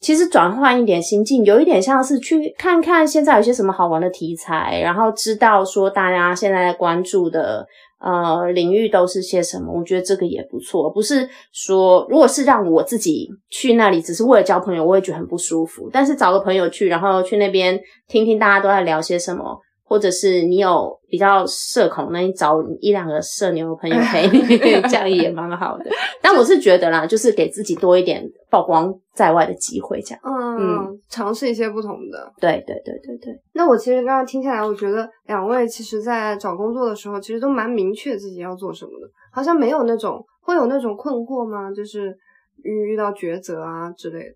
[0.00, 7.66] 其实转换一点心境，有一点像是去看看现在有些什么好玩的题材，然后知道说大家现在关注的。
[8.00, 9.72] 呃，领域都是些什么？
[9.72, 15.90] 我觉得这个也不错，不是说如果是让我自己去那里只是为了交朋友，我也觉得很不舒服。
[15.92, 24.38] 但是找个朋友去，然后去那边听听大家都在聊些什么，或者是你有比较社恐，那你找一两个社牛的朋友陪你，
[24.86, 25.86] 这样也蛮好的。
[26.20, 30.20] 但我是觉得啦，就是给自己多一点曝光在外的机会，这样。
[30.22, 32.30] 嗯，尝试一些不同的。
[32.38, 41.72] 对对对对对，那我其实刚刚听下来，我觉得两位其实在找工作的时候，其实都蛮明确自己要做什么的，好像没有那种会有那种困惑吗？
[41.72, 42.14] 就是
[42.62, 44.34] 遇遇到抉择啊之类的。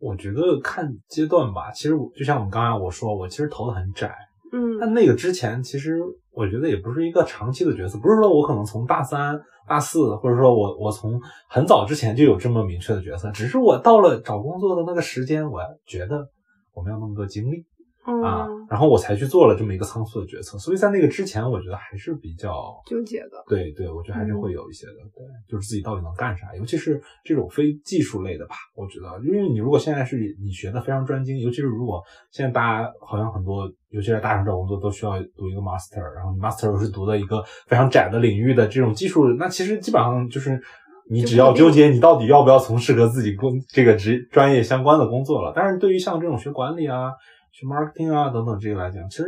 [0.00, 4.12] 我觉得看阶段吧，其实我就像我们刚才我说，我其实投的很窄。
[4.52, 4.78] 嗯。
[4.78, 5.98] 但那个之前，其实
[6.30, 16.28] 我觉得也不是一个长期的角色，不是说我可能从大三、大四，或者说我我从很早之前就有这么明确的角色，只是我到了找工作的那个时间，我觉得
[16.72, 17.64] 我没有那么多精力。
[18.04, 20.58] 啊，嗯，然后我才去做了这么一个仓促的决策。
[20.58, 22.52] 所以在那个之前，我觉得还是比较
[22.86, 23.44] 纠结的。
[23.48, 40.60] 对对，我觉得还是会有一些的，对，就是自己到底能干啥，尤其是这种非技术类的吧，我觉得，因为你如果现在是你学的非常专精，尤其是如果现在大家好像很多，尤其是大厂找工作都需要读一个 master，然后你 master 又是读的一个非常窄的领域的这种技术，那其实基本上就是
[41.08, 45.52] 你只要纠结你到底要不要从事和自己工这个职专业相关的工作了。
[45.54, 47.12] 但是对于像这种学管理啊、
[47.52, 49.26] 学 marketing 啊等等这些来讲，其实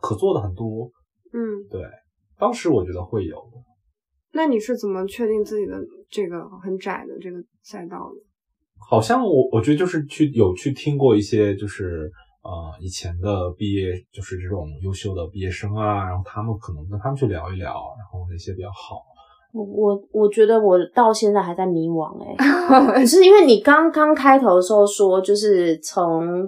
[0.00, 0.90] 可做的很多。
[1.32, 1.40] 嗯，
[1.70, 1.82] 对，
[2.38, 3.58] 当时我觉得会有的。
[4.32, 5.74] 那你是怎么确定自己的
[6.10, 8.20] 这个很窄的这个赛道的？
[8.88, 12.10] 好像我我觉得就是去有去听过一些就是
[12.42, 19.00] 呃以前的毕业就是这种优秀的毕业生啊，然后他们可能跟他们去聊一聊，然后哪些比较好。
[19.52, 26.46] 我我我觉得我到现在还在迷惘哎、 欸，是因为你刚刚开头的时候说，就是从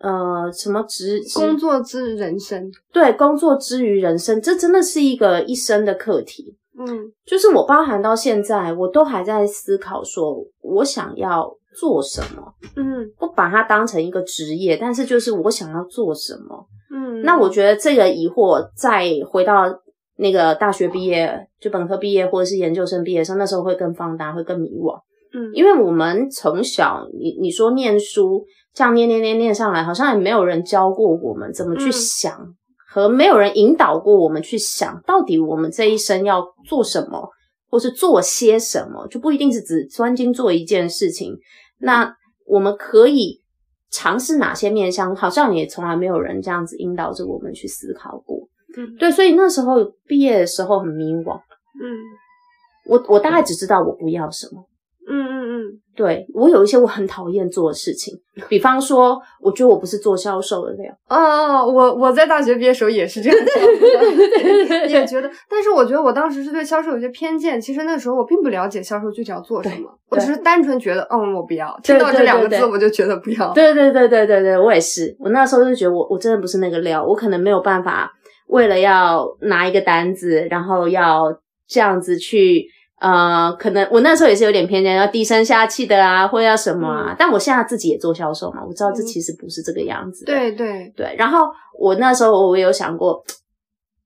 [0.00, 6.56] 呃什么职工作之人生，对工作之于人生，这真的是一个一生的课题。
[6.78, 16.66] 嗯就是我包含到现在，我都还在思考，说我想要做什么，嗯不把它当成一个职业，但是就是我想要做什么。
[16.90, 19.66] 嗯，那我觉得这个疑惑再回到
[20.16, 24.98] 那个大学毕业，就本科毕业或者是研究生毕业的时候，那时候会更放大，会更迷惘。
[25.32, 32.54] 嗯，因为我们从小，你你说念书这样念念念念上来，好像也没有人教过我们怎么去嗯想，
[32.88, 37.28] 和没有人引导过我们去想，到底我们这一生要做什么，
[37.68, 41.36] 或是做些什么，就不一定是只专精做一件事情。
[41.78, 42.14] 那
[42.46, 43.40] 我们可以
[43.90, 45.14] 尝试哪些面向？
[45.16, 48.38] 好像也从来没有人这样子引导着我们去思考过。
[48.76, 51.82] 嗯对，所以那时候毕业的时候很迷惘，嗯
[52.86, 54.64] 我我大概只知道我不要什么。
[55.08, 60.90] 嗯嗯嗯对我有一些我很讨厌做的事情，比方说，我觉得我不是做销售的料。
[61.10, 67.60] 哦哦，我我在大学毕业时候也是这样想的， 也觉得，但是我觉得我当时是对销售有些偏见。
[67.60, 71.78] 其实那时候我并不了解销售具体要做什么，我只是单纯觉得，嗯，我不要。
[71.82, 73.52] 听到这两个字，我就觉得不要。
[73.52, 75.14] 对对对对对对，我也是。
[75.18, 78.10] 我那时候就觉得我我真的不是那个料，我可能没有办法
[78.46, 81.30] 为了要拿一个单子，然后要
[81.68, 82.64] 这样子去。
[83.00, 87.06] 呃，可能我那时候也是有点偏见，要低声下气的啊，或者要什么啊。
[87.12, 90.32] 嗯但我现在自己也做销售嘛，我知道这嗯其实不是这个样子的。
[90.32, 93.24] 对对，对，然后我那时候我也有想过，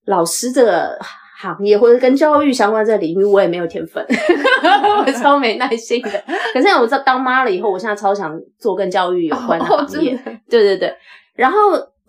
[0.07, 0.97] 老师这个
[1.37, 4.05] 行业或者跟教育相关这个领域，我也没有天分，
[5.05, 6.11] 我超没耐心的。
[6.55, 10.17] 可是我知道当妈了以后，我现在超想做跟教育有关的哦行业。
[10.49, 10.95] 对对对，
[11.35, 11.59] 然后。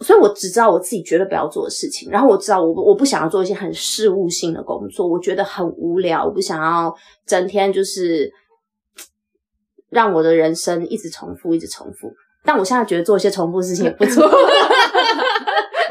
[0.01, 6.93] 所以我只知道我自己绝对不要做的事情，然后我知道我我不想要做一些很事务性的工作，我觉得很无聊，我不想要
[7.25, 8.31] 整天就是
[9.89, 12.11] 让我的人生一直重复，一直重复。
[12.43, 14.21] 但我现在觉得做一些重复的事情也不错，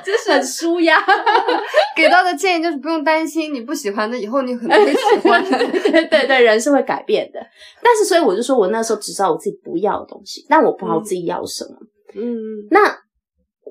[0.05, 1.05] 就是很舒压。
[1.97, 5.45] 给到的建议就是不用担心，你不喜欢的，以后你可能会喜欢。
[5.45, 7.41] 对对对，人是会改变的。
[7.83, 11.71] 但是所以我就说我那时候只知道我自己不要的东西，但我不知道我自己要什么。
[12.15, 12.37] 嗯
[12.71, 12.97] 那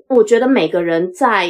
[0.08, 1.48] 我觉得每个人在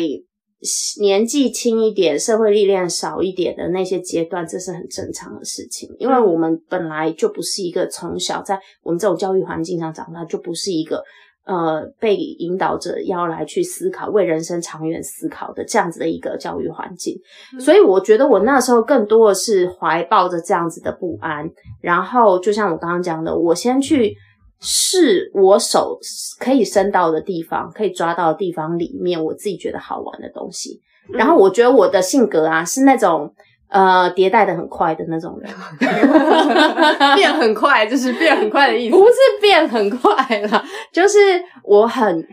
[0.98, 11.04] 年纪轻一点、社会历练少一点的那些阶段，这是很正常的事情，因为我们本来就不是一个从小在我们这种教育环境上长大，就不是一个
[11.44, 17.14] 呃被引导着要来去思考、为人生长远思考的这样子的一个教育环境。
[17.60, 21.50] 所以我觉得我那时候更多的是怀抱着这样子的不安，
[21.82, 24.16] 然后就像我刚刚讲的，我先去。
[24.60, 25.98] 是我手
[26.38, 30.80] 可以伸到的地方，可以抓到的地方里面，我自己觉得好玩的东西。
[31.12, 33.34] 然后我觉得我的性格啊，是那种
[33.68, 35.52] 呃迭代的很快的那种人，
[37.14, 38.96] 变很快，就是变很快的意思。
[38.96, 40.14] 不是变很快
[40.50, 41.18] 啦，就是
[41.62, 42.26] 我很，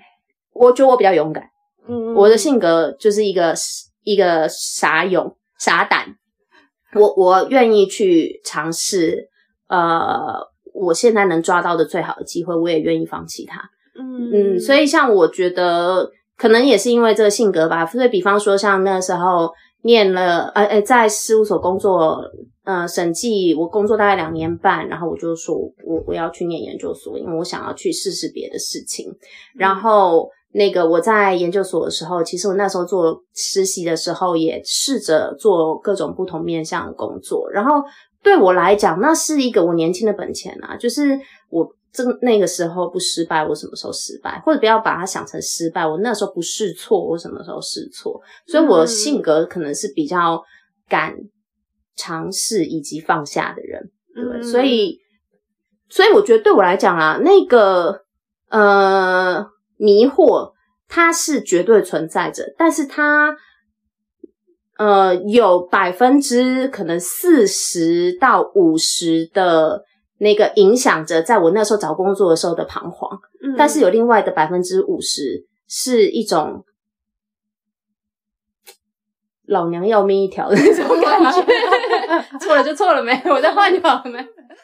[0.53, 1.43] 我觉得我比较勇敢，
[1.89, 3.53] 嗯我的性格就是一个
[4.03, 6.15] 一个傻勇傻胆，
[6.93, 9.27] 我我愿意去尝试，
[9.67, 10.49] 呃。
[10.81, 13.61] 我现在能抓到的最好的机会，我也愿意放弃它。
[13.93, 17.85] 嗯嗯，所以像我觉得，可能也是因为这个性格吧。
[17.85, 19.51] 所以，比方说，像那时候
[19.83, 22.23] 念了，呃呃，在事务所工作，
[22.63, 29.13] 呃，审计，我工作大概两年半，然后我就说我我要去念研究所，因为我想要去试试别的事情。
[29.53, 37.83] 然后，那个我在研究所的时候，其实我那时候做实习的时候，也试着做各种不同面向的工作，然后。
[38.23, 44.39] 对我来讲，那是一个我年轻的本钱啊，就是我这那个时候不失败，我什么时候失败？
[44.45, 48.21] 或者不要把它想成失败，我那时候不试错，我什么时候试错？
[48.47, 50.41] 所以我性格可能是比较
[50.87, 51.15] 敢
[51.95, 54.99] 尝试以及放下的人，对，嗯所以，
[55.89, 58.03] 所以我觉得对我来讲啊，那个
[58.49, 59.45] 呃
[59.77, 60.53] 迷惑
[60.87, 63.35] 它是绝对存在着，但是它。
[64.81, 69.83] 呃，有百分之可能四十到五十的
[70.17, 76.65] 那个影响着，在我那时候找工作的时候的彷徨，嗯但是有另外的百分之五十是一种
[79.45, 82.39] 老娘要命一条的那种感觉。
[82.39, 83.13] 错了就错了没？
[83.25, 84.17] 我再换就好了没？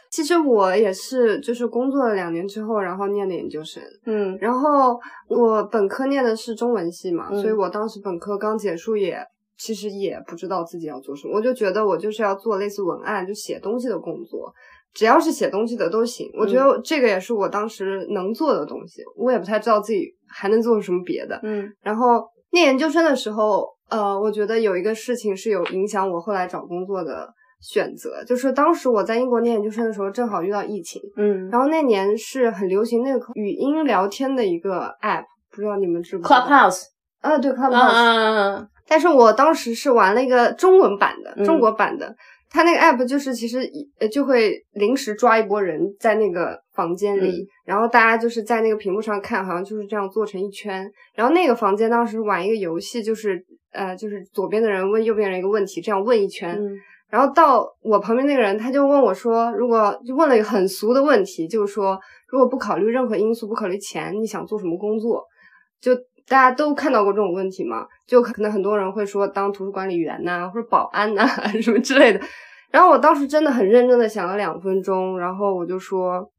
[0.10, 3.84] 其实我也是，就是工作了两年之后，然后念的研究生。
[4.08, 9.24] 嗯然后我本科念的是中文系嘛，嗯所以我当时本科刚结束也。
[9.58, 14.54] 其实也不知道自己要做什么，我就觉得我就是要做类似文案，就写东西的工作，
[14.94, 16.30] 只要是写东西的都行。
[16.38, 21.40] 我觉得这个也是我当时能做的东西，我也不太知道自己还能做什么别的。
[21.44, 21.68] 嗯。
[21.82, 27.28] 然后念研究生的时候，呃，我觉得有一个事情是有影响我后来找工作的
[27.62, 31.50] 选择，就是当时我在英国念研究生的时候，正好遇到疫情，嗯。
[31.50, 36.84] 然后那年是很流行那个语音聊天的一个 app，不知道你们知不知道，Clubhouse，
[37.22, 42.16] 啊，对嗯 Clubhouse，、嗯嗯但是我当时是玩了一个中文版的，嗯中国版的。
[42.50, 43.70] 它那个 app 就是其实
[44.00, 50.90] 呃就会临时抓一波人在那个房间里，嗯然后大家就是在那个屏幕上看，好像就是这样做成一圈。
[51.14, 56.58] 然后那个房间当时玩一个游戏，就是呃就是左边的人问右边人一个问题，这样问一圈。
[56.58, 56.78] 嗯
[57.10, 61.98] 然后到我旁边那个人，他就问我说：“如果就问了一个很俗的问题，就是说，
[62.28, 65.24] 如果不考虑任何因素，不考虑钱，你想做什么工作？”
[65.80, 65.94] 就
[66.28, 67.88] 大家都看到过这种问题嘛？
[68.06, 71.26] 就可能很多人会说当图书管理员呐、或者保安呐、
[71.62, 72.20] 什么之类的。
[72.70, 76.30] 然后我当时真的很认真的想了两分钟，然后我就说，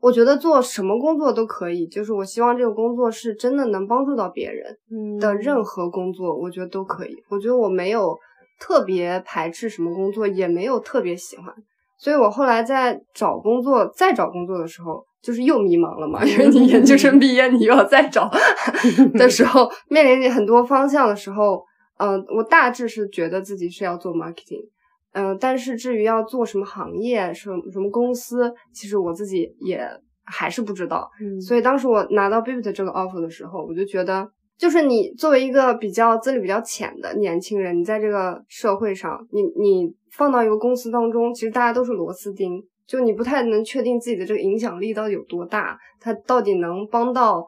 [0.00, 4.78] 我觉得做什么工作都可以，就是我希望这个工作是真的能帮助到别人。
[4.90, 7.16] 嗯的任何工作，我觉得都可以。
[7.28, 8.16] 我觉得我没有
[8.60, 11.52] 特别排斥什么工作，也没有特别喜欢。
[12.00, 18.30] 所以我后来在找工作，再找工作的时候，就是又迷茫了嘛， 因为你研究生毕业，你又要再找
[19.14, 21.62] 的时候，面临着很多方向的时候，
[21.98, 24.64] 嗯、我大致是觉得自己是要做 marketing。
[25.12, 29.84] 嗯、但是至于要做什么行业、什么什么公司，其实我自己也
[30.24, 31.10] 还是不知道。
[31.20, 34.30] 嗯所以当时我拿到 Bibit 这个 offer 的时候，我就觉得，
[34.60, 47.42] 就是你作为一个比较资历比较浅的年轻人，你在这个社会上，你你放到一个公司当中，其实大家都是螺丝钉，就你不太能确定自己的这个影响力到底有多大，它到底能帮到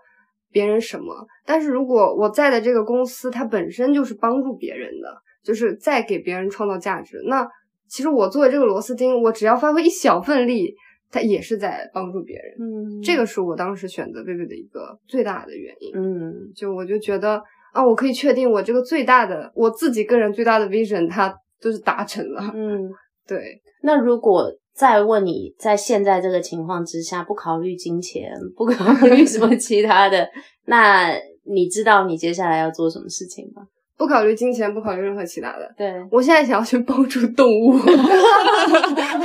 [0.50, 1.14] 别人什么。
[1.44, 7.46] 但是如果我在的这个公司，它本身就是帮助别人的，就是在给别人创造价值，那
[7.90, 10.74] 其实我作为这个螺丝钉，我只要发挥一小份力，
[11.12, 12.56] 它也是在帮助别人。
[12.58, 15.92] 嗯这个是我当时选择贝贝的一个最大的原因。
[15.94, 17.40] 嗯就我就觉得
[17.72, 22.50] 啊，我可以确定我这个最大的我自己个人最大的 vision，它就是达成了。
[22.54, 22.90] 嗯。
[23.24, 30.28] 对，那如果再问你，在现在这个情况之下，不考虑金钱，不考虑什么其他的，
[30.66, 31.12] 那
[31.44, 33.62] 你知道你接下来要做什么事情吗？
[33.96, 37.78] 不考虑金钱，不考虑任何其他的，对，我现在想要去帮助动物。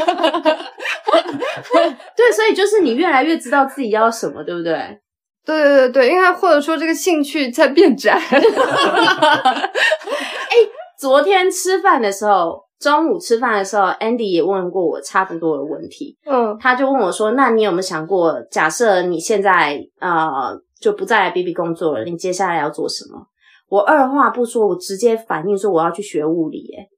[2.47, 4.73] 对，所以就是你越来越知道自己要什么，对不对？
[5.45, 8.19] 对对对对，应该或者说这个兴趣在变窄。
[10.99, 16.17] 昨天吃饭的时候，中午吃饭的时候，Andy 也问过我差不多的问题。
[16.25, 23.27] 嗯他就问我说：“那你有没有想过，假设你现在呃就不在 B B 工作了，你接下来要做什么？”
[23.69, 26.89] 我二话不说，我直接反应说我要去学物理、欸。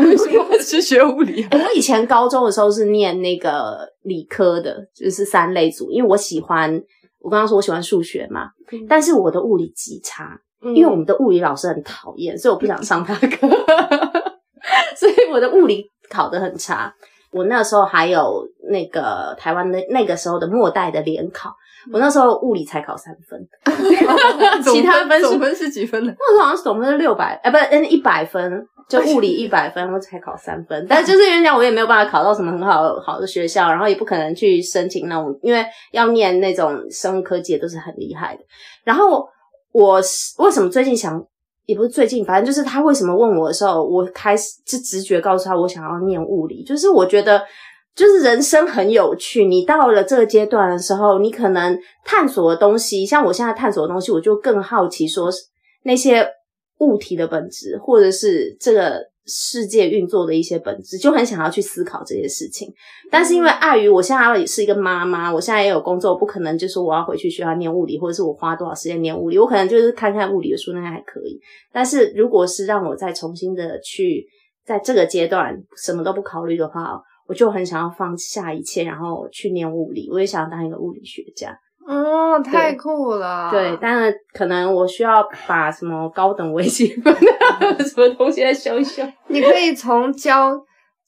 [0.00, 1.46] 为什么 会去学物理？
[1.52, 6.82] 我以前高中的时候是念那个理科的，就是三类组，因为我喜欢，
[7.20, 10.38] 我刚刚说我喜欢数学嘛，嗯但是我的物理极差，
[10.74, 13.48] 因为我们的物理老师很讨厌，所以我不想上他课，
[14.96, 16.94] 所以我的物理考得很差。
[17.30, 21.54] 我那时候还有那个台湾的那个时候的末代的联考，
[21.92, 23.48] 我那时候物理才考三分，
[24.62, 26.12] 其他分数总分是几分呢？
[26.18, 30.86] 那时候好像是总分是六百，哎，不，嗯，一百分，就物理一百分，我才考三分。
[30.88, 38.42] 但就是因为这样，我也没有办法考到什么很好好的学校，然后也不可能去申请那种，因为要念那种生物科技的都是很厉害的。
[38.84, 39.26] 然后
[39.72, 41.24] 我是为什么最近想，
[41.66, 47.42] 也不是最近，反正就是他为什么问我的时候，我开始就直觉告诉他我想要念物理，就是我觉得。
[47.98, 55.42] 就是人生很有趣，你到了这个阶段的时候，你可能探索的东西，像我现在探索的东西，我就更好奇，说是
[55.82, 56.24] 那些
[56.78, 62.72] 物体的本质，或者是这个世界运作的一些本质，就很想要去思考这些事情。
[63.10, 71.40] 但是因为碍于我现在也是一个妈妈，我现在也有工作，不可能就说我要回去学校念物理，或者是我花多少时间念物理，我可能就是看看物理的书，那还可以。
[71.72, 74.24] 但是如果是让我再重新的去
[74.64, 80.08] 在这个阶段什么都不考虑的话，我就很想要放下一切，然后去念物理。
[80.10, 81.56] 我也想当一个物理学家。
[81.86, 83.50] 哦，太酷了！
[83.50, 87.14] 对，但是可能我需要把什么高等微积分
[87.80, 89.02] 什么东西再修一修。
[89.28, 90.58] 你可以从教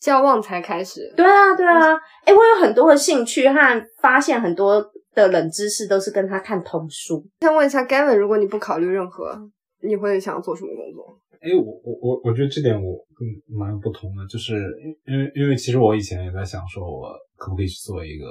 [0.00, 1.12] 教旺财开始。
[1.16, 1.94] 对啊，对啊。
[2.24, 4.82] 哎、我有很多的兴趣和发现很多
[5.14, 7.22] 的冷知识，都是跟他看童书。
[7.42, 9.38] 想问一下 Gavin，如果你不考虑任何，
[9.82, 11.19] 你会想要做什么工作？
[11.40, 14.54] 哎，我我我我觉得这点我跟蛮不同的，就是
[15.06, 18.26] 因为因为其实我以前也在想说，我可不可以去做一个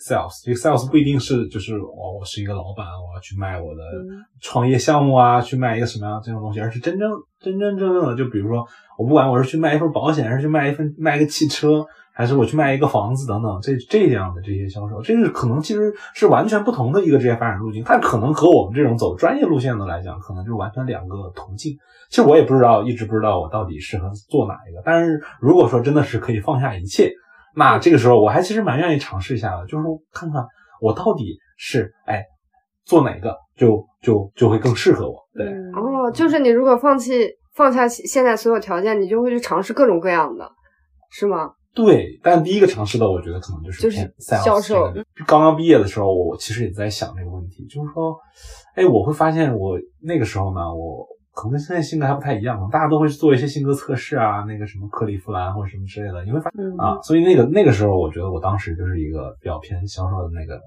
[0.00, 0.44] sales？
[0.44, 8.64] 这个 sales 不一定是就是我我是一个老板，我要去卖我的嗯创业项目啊，去卖一个什么样这种东西，而是真正真真正正的，就比如说
[8.96, 11.84] 我不管我是去卖一份保险，还是去卖一份卖一个汽车，
[12.14, 21.76] 还是我去卖一个房子等等，这这样的这些销售，这是可能其实是完全不同的一个职业发展路径，它可能和我们这种走专业路线的来讲，可能就是完全两个途径。
[22.08, 24.80] 其实我也不知道，一直不知道我到底适合做哪一个。
[24.84, 27.12] 但是如果说真的是可以放下一切，
[27.56, 30.46] 那这个时候我还其实蛮愿意尝试一下的，就是说看看
[30.80, 32.22] 我到底是哎
[32.84, 35.18] 做哪个就就就会更适合我。
[35.34, 40.48] 对，哦，就是你如果放弃放下现在所有条件，你就会去尝试各种各样的，
[41.10, 41.50] 是吗？
[41.74, 44.92] 对，但第一个尝试的，我觉得可能就是就是销售。
[45.26, 48.16] 刚刚毕业的时候，我其实也在想这个问题，就是说，
[48.76, 60.60] 哎，我会发现我那个时候呢，我可能跟现在性格还不太一样，大家都会做一些性格测试啊，那个什么克利夫兰或者什么之类的，你会发现啊，所以那个那个时候，我觉得我当时就是一个比较偏销售的那个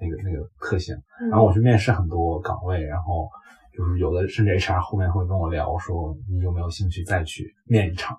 [0.00, 0.96] 那个那个特性。
[1.30, 3.28] 然后我去面试很多岗位，然后
[3.76, 8.16] 就是有的甚至 HR 后面会跟我聊说，你有没有兴趣再去面一场，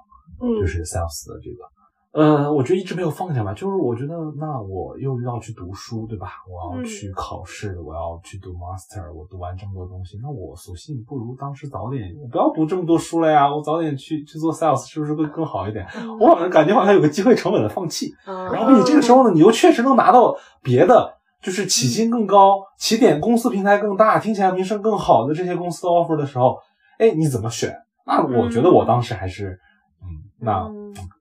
[0.60, 1.75] 就是 sales 的这个。
[2.16, 6.30] 呃，我觉得一直没有放下吧，就是我觉得那我又要去读书，对吧？
[6.48, 15.86] 我要去考试，我要去读 master，我读完这么多东西，那我索性不如当时早点，我不要读这么多书了呀，我早点去去做 sales，是不是会更好一点？
[16.18, 26.58] 我好像感觉好像有个机会成本的放弃，然后你这个时候呢，你又确实能拿到别的，就是起薪更高、起点公司平台更大、听起来名声更好的这些公司的 offer 的时候，
[26.98, 27.76] 哎，你怎么选？
[28.08, 29.60] 那我觉得我当时还是。
[30.46, 30.70] 那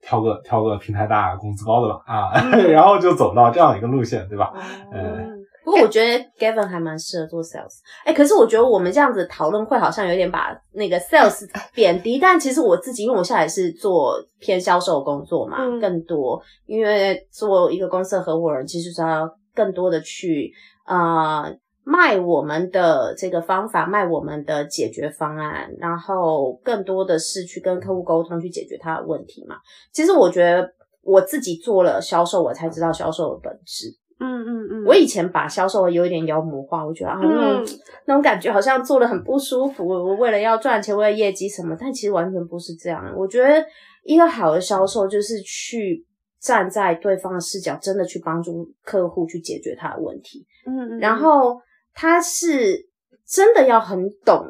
[0.01, 2.31] 挑个挑个平台大、工资高的吧，啊，
[2.69, 4.53] 然后就走到这样一个路线，对吧？
[4.93, 5.33] 嗯。
[5.63, 7.79] 不过我觉得 Gavin 还蛮适合做 sales。
[8.05, 12.19] 哎，可是我觉得我们这样子讨论会好像有点把那个 sales 贬低。
[12.19, 16.39] 但其实我自己，因为我现在是做偏销售工作嘛，更多。
[16.67, 20.51] 因为做一个公司的合伙人，其实是要更多的去
[20.83, 21.45] 啊。
[21.87, 29.57] 卖我们的这个方法，卖我们的解决方案，然后更多的是去跟客户沟通，去解决他的问题嘛。
[29.93, 30.67] 其实我觉得
[31.03, 33.95] 我自己做了销售，我才知道销售的本质。
[34.19, 34.85] 嗯嗯嗯。
[34.87, 37.77] 我以前把销售有一点妖魔化，我觉得啊，那种
[38.07, 39.87] 那种感觉好像做的很不舒服。
[39.87, 43.13] 我为了要赚钱，为了业绩什么，但其实完全不是这样。
[43.15, 43.63] 我觉得
[44.03, 46.03] 一个好的销售就是去
[46.39, 50.47] 站在对方的视角，真的去帮助客户去解决他的问题。
[50.65, 50.99] 嗯嗯。
[50.99, 51.61] 然后。
[51.95, 52.89] 他是
[53.25, 54.45] 真的要很懂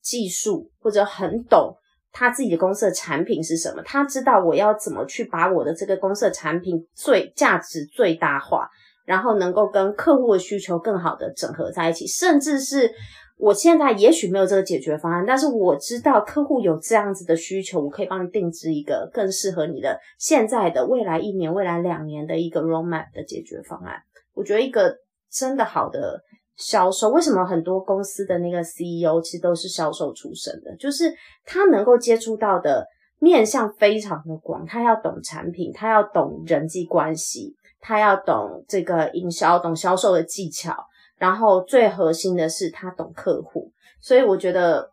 [0.00, 1.76] 技术，或者很懂
[2.10, 3.82] 他自己的公司的产品是什么。
[3.82, 8.70] 他知道我要怎么去把我的这个公司的产品最价值最大化，
[9.04, 12.06] 然后能够跟客户的需求更好的整合在一起。
[12.06, 12.90] 甚至是
[13.36, 24.00] 我现在也许没有这个解决方案，但是我知道客户有这样子的需求，我可以帮你定制一个更适合你的现在的未来一年、未来两年的一个 roadmap 的解决方案。
[24.32, 24.96] 我觉得一个
[25.30, 26.22] 真的好的。
[26.58, 30.76] 销售为什么很多公司的那个 CEO 其实都是销售出身的？
[30.76, 31.14] 就是
[31.46, 32.86] 他能够接触到的
[33.20, 40.74] 面向非常的广，他要懂产品，他要懂人际关系，他要懂这个营销，懂销售的技巧，
[41.16, 43.70] 然后最核心的是他懂客户。
[44.00, 44.90] 所以我觉得，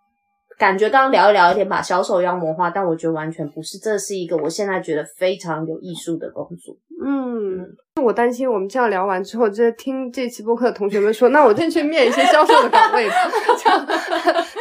[0.57, 6.75] 感觉刚刚聊一聊，有点把销售妖魔化，但我觉得完全不是，这是一个我现在觉得非常有艺术的工作。
[7.03, 7.75] 嗯。
[8.01, 13.15] 我担心我们这样聊完之后，这听这期播客的同学们说，那我先去面一些销售的岗位吧。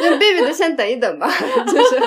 [0.01, 1.29] 那 baby 的先等一等吧，
[1.67, 1.99] 就是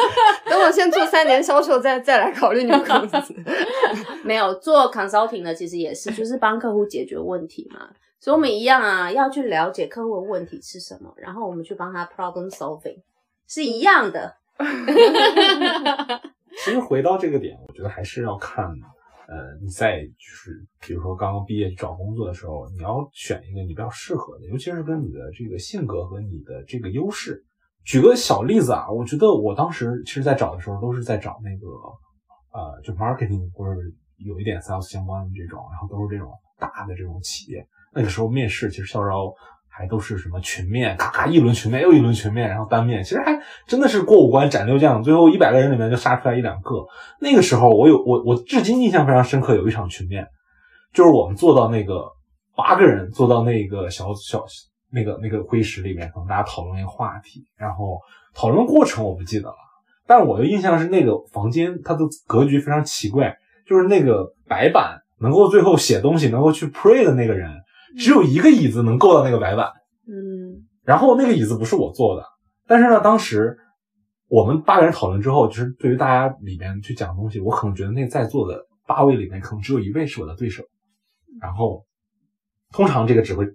[0.45, 3.35] 等我先做三年销售，再再来考虑你们公司。
[4.23, 7.81] 没有做 consulting 的，其实也是，就是帮客户解决问题嘛。
[8.21, 12.97] 所以我们一样啊，要去了解客户的问题是什么，然后我们去帮他 problem solving，
[13.47, 14.35] 是一样的。
[16.63, 18.65] 其实回到这个点，我觉得还是要看。
[19.29, 27.43] 呃，你在就是比如说刚刚毕业找工作的时候，你要选一个你比较适合的，尤其是跟你的这个性格和你的这个优势。
[27.83, 31.67] 举个小例子啊，我觉得我当时其实，在找的时候都是在找那个
[32.57, 33.71] 呃，就 marketing 或者
[34.17, 37.67] 有一点 sales 相关的这种，然后都是这种大的这种企业。
[37.93, 39.33] 那个时候面试其实校招。
[39.77, 46.83] 还都是什么群面，咔咔一轮群面又一轮群面，然后单面，其实还真的是过五关斩六将，最后一百个人里面就杀出来一两个。
[47.21, 50.25] 那个时候我有我我至今印象非常深刻，有一场群面，
[50.93, 52.11] 就是我们坐到那个
[52.55, 54.43] 八个人坐到那个小小
[54.91, 57.99] 那个那个会议室里面，可能大家讨论一个话题，然后
[58.33, 59.55] 讨论过程我不记得了，
[60.07, 67.51] 但是我的印象是那个房间它的格局非常奇怪，就是那个白板能够最后写东西能够去 pray 的那个人。
[67.95, 69.67] 只有一个椅子能够到那个白板，
[70.07, 72.23] 嗯，然后那个椅子不是我坐的，
[72.67, 73.57] 但是呢，当时
[74.27, 80.63] 我们八个人讨论之后，就是对于大家里面去讲东西，我可能觉得那在座的八位里面，可能只有一位是我的对手，
[81.39, 81.85] 然后
[82.71, 83.45] 通常这个只会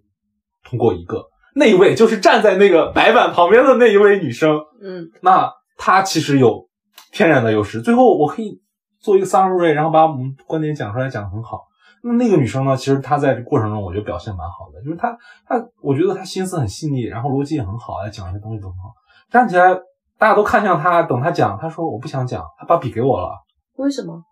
[0.65, 6.69] 通过一个，那一位就是站在那个白板旁边的那一位女生，嗯，那她其实有
[7.13, 8.61] 天然的优势，最后我可以
[8.99, 11.61] 做一个 summary，然后把我们观点讲出来，讲得很好。
[12.03, 18.93] 那那个女生呢，其实她在这过程中，我觉得表现蛮好的，就是她她，我觉得她心思很细腻，然后逻辑也很好，来讲一些东西都很好。
[19.31, 19.75] 站起来，
[20.19, 23.31] 大家都看向她，等她讲，她说我不想讲，她把笔给我了。
[23.77, 24.23] 为什么？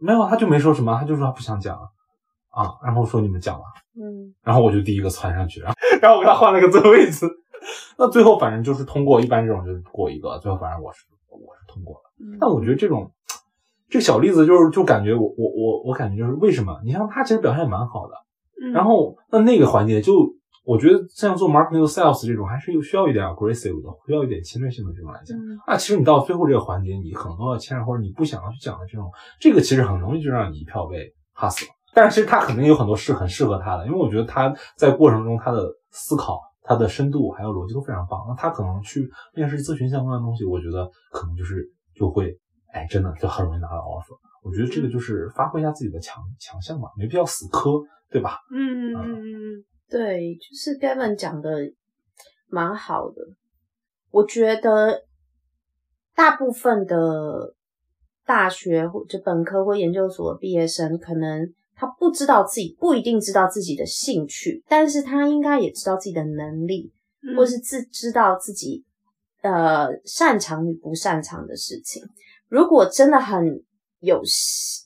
[0.00, 1.76] 没有，她就没说什么，她就说她不想讲
[2.50, 3.64] 啊，然后说你们讲吧，
[3.96, 7.28] 嗯然后我就第一个窜上去，然后 然后我给她换了个座位子。
[7.98, 12.02] 那最后反正就是通过，一般这种就是过一个，最后反正我是我是通过了。
[12.40, 13.10] 但我觉得这种
[13.88, 16.78] 这个小例子就是就感觉我我我我感觉就是为什么？
[16.84, 18.14] 你像他其实表现也蛮好的，
[18.62, 20.12] 嗯然后那那个环节就
[20.64, 25.34] 我觉得像做 marketing sales 这种还是有需要一点 aggressive 的，需要一点侵略性的这种来讲。
[25.38, 29.10] 嗯啊，其实你到最后这个环节，你可能都要谦让，或者你不想要去讲的这种，
[29.40, 31.68] 这个其实很容易就让你一票被 pass 了。
[31.94, 38.20] 但是其实他肯定有很多是很适合他的，因为我觉得他在过程中他的思考、他的深度还有逻辑都非常棒。
[38.28, 41.66] 那他可能去面试咨询相关的东西，我觉得可能就是
[41.96, 42.36] 就会，
[42.72, 44.16] 哎，真的就很容易拿到 offer。
[44.42, 47.70] 我觉得这个就是发挥一下自己的强强项嘛，没必要死磕，
[48.10, 48.38] 对吧？
[48.50, 51.72] 嗯嗯嗯嗯对，就是 Gavin 讲的
[52.48, 53.16] 蛮好的。
[54.10, 55.04] 我觉得
[56.14, 57.54] 大部分的
[58.24, 66.92] 大学或者本科或研究所的毕业生，可能他不知道自己不一定知道自己的兴趣，但是他应该也知道自己的能力，
[67.22, 68.84] 嗯，或是自知道自己
[69.42, 72.02] 呃擅长与不擅长的事情。
[72.48, 73.62] 如果真的很
[74.00, 74.22] 有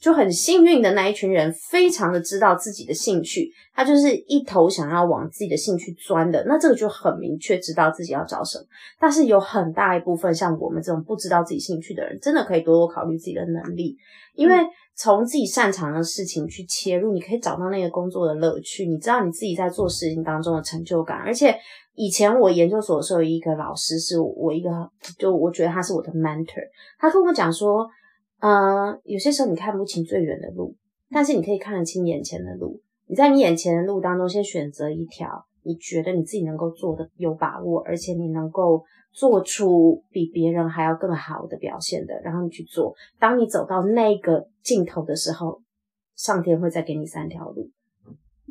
[0.01, 8.65] 就很幸运的那一群人，非常的知道自己的兴趣，他就是一头想要往自己的兴趣钻的，那这个就很明确知道自己要找什么。
[8.99, 13.97] 但是有很大一部分像我们这种不知道自己兴趣的人，真的可以多多考虑自己的能力，
[14.35, 14.57] 因为
[14.95, 21.55] 从自己擅长的事情去切入，你可以找到那个工作的乐趣，你知道你自己在做事情当中的成就感，而且。
[21.95, 24.71] 以前我研究所的时候，有一个老师是我一个，
[25.19, 26.63] 就我觉得他是我的 mentor。
[26.99, 27.87] 他跟我讲说，
[28.43, 30.75] 呃，有些时候你看不清最远的路，
[31.11, 32.81] 但是你可以看得清眼前的路。
[33.07, 38.83] 你在你眼前的路当中，先选择一条你觉得你自己能够做的有把握，而且你能够
[39.13, 42.93] 做出比别人还要更好的表现的，然后你去做。
[43.21, 45.61] 当你走到那个尽头的时候，
[46.17, 47.71] 上天会再给你三条路。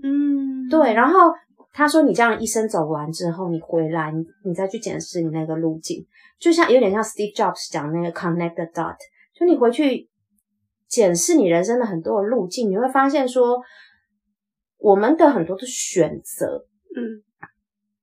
[0.01, 1.33] 嗯，对，然后
[1.73, 6.05] 他说你这样一生走完之后，你回来，你你再去检视你那个路径，
[6.39, 8.95] 就像有点像 Steve Jobs 讲那个 connect the dot，
[9.41, 10.07] 就你回去
[10.87, 13.59] 检视你人生的很多的路径，你会发现说，
[14.77, 17.23] 我们的很多的选择，嗯。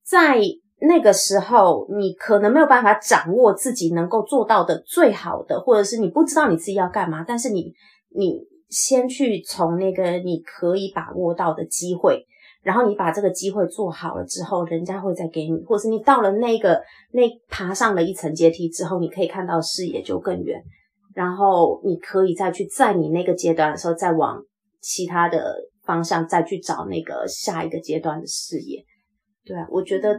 [0.02, 0.40] 在
[0.80, 7.72] 那个时候，你可能没有办法掌握自己能够做到的最好的，或者是你不知道你自己要干嘛，但是你
[8.08, 12.26] 你先去从那个你可以把握到的机会，
[12.62, 16.82] 然后你把这个机会做好了之后，人家会再给你，或是你到了那个
[17.12, 20.60] 那爬上了一层阶梯之后，你可以看到视野就更远，
[21.18, 24.40] 然后你可以再去在你那个阶段的时候，再往
[24.80, 28.84] 其他的方向再去找那个下一个阶段的事业。
[29.44, 30.16] 对啊，我觉得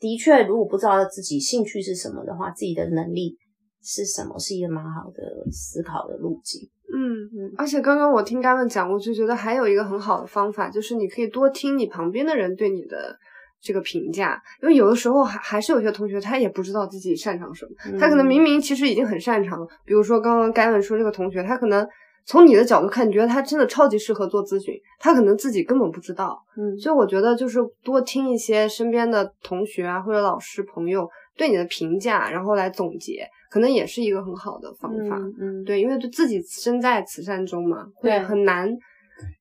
[0.00, 3.36] 的确，如果不知道自己兴趣是什么的话，自己的能力
[3.80, 5.22] 是什么，是一个蛮好的
[5.52, 6.68] 思考的路径。
[6.92, 6.98] 嗯。
[7.32, 13.16] 嗯而且刚刚我听他们讲，我就觉得还有一个很好的方法，就是你可以多听你旁边的人对你的
[13.60, 21.86] 这个评价，因为有的时候还还是有些同学他也不知道自己擅长什么，他可能明明其实已经很擅长了，比如说刚刚盖文说这个同学，他可能
[22.24, 26.78] 从你的角度看，你觉得他真的超级适合做咨询，他可能自己根本不知道，嗯。
[26.78, 35.16] 所以我觉得就是多听一些身边的同学啊或者老师朋友对你的评价，然后来总结，可能也是一个很好的方法。
[35.16, 38.20] 嗯嗯，对，因为自己身在慈善中嘛，会对。
[38.20, 38.70] 很难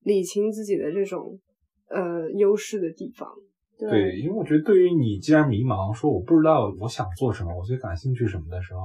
[0.03, 1.39] 理清自己的这种
[1.89, 3.29] 呃优势的地方。
[3.79, 8.81] 对，因为我觉得对于你既然迷茫，说我不知道我想做什么，我最感兴趣什么的时候，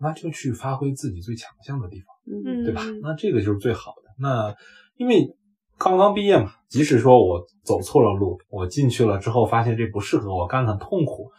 [0.00, 2.06] 那就去发挥自己最强项的地方。
[2.24, 3.00] 嗯对吧嗯？
[3.02, 4.10] 那这个就是最好的。
[4.18, 4.54] 那
[4.96, 5.34] 因为
[5.76, 11.30] 刚刚毕业嘛，即使说我走错了路，我进去了之后发现这不适合我，干得很痛苦，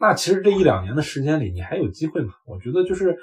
[0.00, 2.32] 那其实这一两年的时间里，你还有机会嘛？
[2.44, 3.16] 我觉得就是，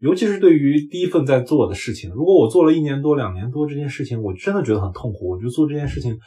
[0.00, 6.18] 尤其是对于第一份在做的事情，如果我做了一年多、两年多这件事情，我真的觉得很痛苦，我觉得做这件事情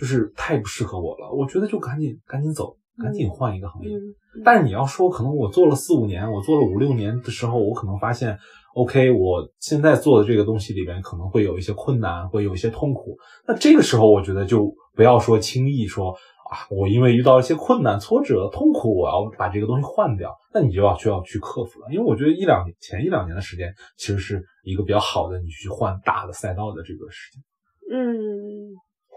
[0.00, 3.94] 就是太不适合我了，我觉得就赶紧赶紧走，赶紧换一个行业。
[3.94, 4.00] 嗯
[4.44, 8.38] 但是你要说，可能我做了四五年，我做了五六年的时候，我可能发现
[8.74, 13.18] ，OK，我现在做的这个东西里边可能会有一些困难，会有一些痛苦。
[13.44, 16.12] 那这个时候，我觉得就不要说轻易说
[16.48, 20.32] 啊，我因为遇到一些困难、挫折、痛苦，我要把这个东西换掉。
[20.54, 27.42] 那你就要就要去克服了，因为我觉得一两年前一两年的时间，其实是一个比较好的你去换大的赛道的这个时间。
[27.92, 28.70] 嗯，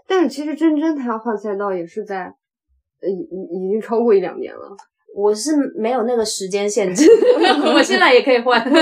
[0.06, 2.24] 但是其实真真他换赛道也是在
[3.00, 4.76] 呃已已已经超过一两年了。
[5.16, 7.08] 我是没有那个时间限制，
[7.72, 8.60] 我现在也可以换。
[8.64, 8.74] 对，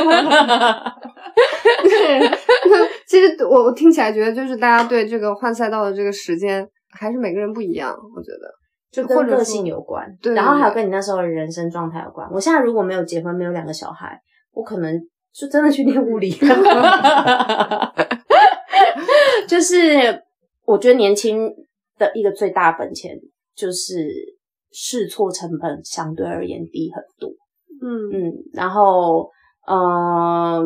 [2.20, 6.66] 那其实我我听起来觉得，就是大家对这个换赛道的这个时间，
[6.98, 7.94] 还是每个人不一样。
[8.16, 8.50] 我觉得
[8.90, 12.26] 就跟个性有关，对，然后还有跟你那时候的人生状态有关。
[12.32, 14.18] 我现在如果没有结婚，没有两个小孩，
[14.52, 14.98] 我可能
[15.34, 16.34] 就真的去练物理。
[19.46, 20.22] 就是
[20.64, 21.48] 我觉得年轻
[21.98, 23.18] 的一个最大本钱，
[23.54, 24.08] 就是
[24.70, 27.30] 试错成本相对而言低很多。
[27.80, 29.28] 嗯嗯，然后
[29.66, 30.62] 呃，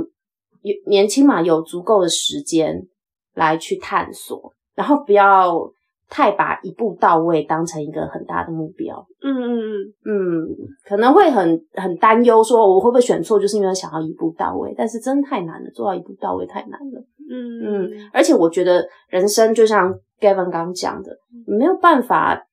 [0.62, 2.86] 有年轻嘛，有足够的时间
[3.34, 5.72] 来去探索，然后不要
[6.08, 9.06] 太把一步到位当成一个很大的目标。
[9.22, 9.72] 嗯嗯嗯
[10.04, 10.48] 嗯，
[10.86, 17.02] 可能会很很担忧，说我会不会选错，就是因为想要一步到位，但是真太难了，做到一步到位太难了。
[17.28, 21.16] 嗯嗯，而且我觉得人生就像 Gavin 刚讲的，
[21.46, 22.46] 你没有办法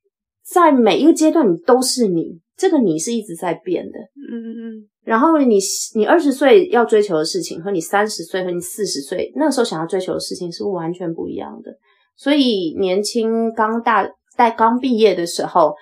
[0.45, 3.99] 在每一个阶段你都是你，这个你是一直在变的。
[4.15, 4.89] 嗯嗯嗯。
[5.03, 5.59] 然后你
[5.95, 11.71] 你二十岁要追求的事情，和你三十岁和你四十岁那个时候想要追求的事情是完全不一样的。
[12.15, 15.73] 所以年轻刚大在刚毕业的时候，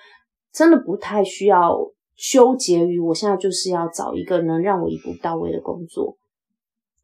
[0.52, 1.78] 真的不太需要
[2.16, 6.16] 纠结于我现在就是要找一个能让我一步到位的工作。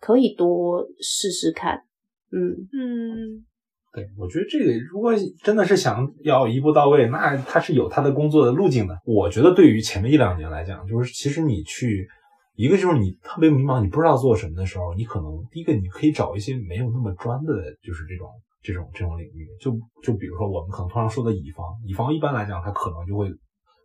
[0.00, 1.82] 可以多试试看，
[2.30, 3.44] 嗯嗯，
[3.92, 8.96] 对，我觉得这个如果真的是想要一步到位，那他是有他的工作的路径的。
[9.04, 12.06] 我觉得对于前面一两年来讲，就是其实你去
[12.54, 18.28] 一个就是你特别迷茫，你不知道做什么的时候，你可能第一个你可以找一些没有那么专的，就是这种
[18.62, 19.48] 这种这种领域。
[19.60, 19.72] 就
[20.02, 23.28] 就比如说我们可能通常说的乙方，乙方一般来讲，他可能就会。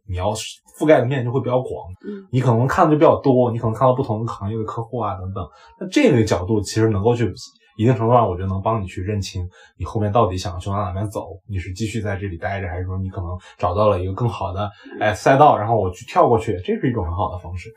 [0.08, 5.47] 你要覆盖的面就会比较广，嗯，你可能看的就比较多，你可能看到不同的行业的客户啊等等。
[5.80, 7.32] 那这个角度其实能够去
[7.78, 9.47] 一定程度上，我觉得能帮你去认清
[9.78, 11.28] 你后面到底想去往哪边走。
[11.47, 17.74] 你是继续在这里待着，还是说你可能找到了一个更好的哎赛道，然后我去跳过去，这是一种很好的方式。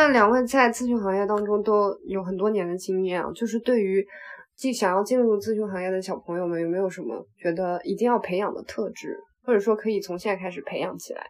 [0.00, 4.02] 那两位在咨询行业当中都有很多年的经验啊，就是对于
[4.56, 11.22] 既想要进入咨询行业的小朋友们，有没有什么觉得一定要培养的特质，或者说可以从现在开始培养起来？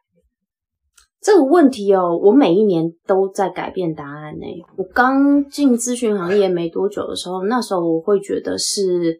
[1.20, 4.46] 这个问题哦，我每一年都在改变答案呢。
[4.76, 9.18] 我刚进咨询行业没多久的时候，那时候我会觉得是，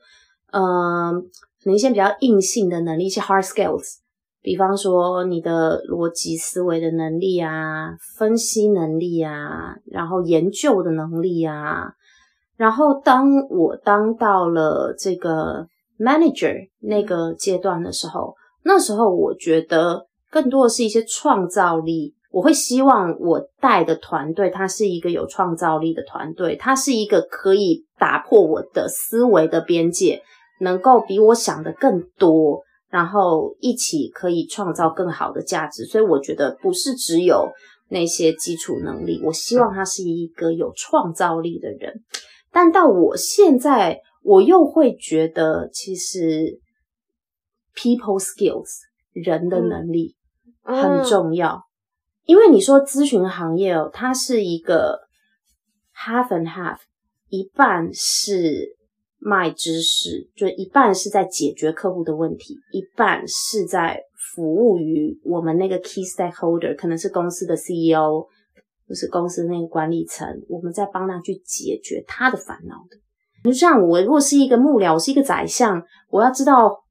[0.52, 1.20] 嗯，
[1.62, 3.96] 可能一些比较硬性的能力，一些 hard skills。
[4.42, 11.92] 比方说你的逻辑思维的能力啊，分析能力啊，然后研究的能力啊，
[12.56, 15.66] 然后当我当到了这个
[15.98, 18.34] manager 那个阶段的时候，
[18.64, 22.14] 那时候我觉得更多的是一些创造力。
[22.32, 30.22] 我会希望我带的团队，它是一个有创造力的团队，它是一个可以打破我的思维的边界，
[30.60, 32.62] 能够比我想的更多。
[32.90, 37.48] 然后一起可以创造更好的价值，所以我觉得不是只有
[37.88, 42.02] 那些基础能力，我希望他是一个有创造力的人。
[42.50, 46.58] 但到我现在，我又会觉得，其实
[47.76, 48.68] people skills
[49.12, 50.16] 人的能力
[50.62, 51.62] 很重要，
[52.24, 54.98] 因为你说咨询行业哦，它是一个
[55.94, 56.78] half and half，
[57.28, 58.79] 一半是。
[59.20, 64.02] 卖知识，就一半是在解决客户的问题，一半是在
[64.34, 68.26] 服务于我们那个 key stakeholder，可能是公司的 CEO，
[68.88, 72.96] 就是公司那个管理层，我们在帮他去解决他的烦恼的。
[73.44, 76.82] 就像我如果是一个幕僚，我是一个宰相，我要知道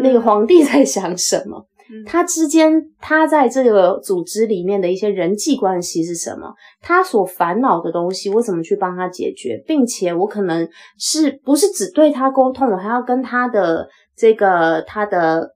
[0.00, 1.66] 那个皇帝在想什么。
[2.06, 6.54] 他之间，他在这个组织里面的一些人际关系是什么？
[6.80, 9.62] 他所烦恼的东西，我怎么去帮他解决？
[9.66, 10.66] 并且，我可能
[10.98, 12.70] 是不是只对他沟通？
[12.70, 15.50] 我还要跟他的这个他的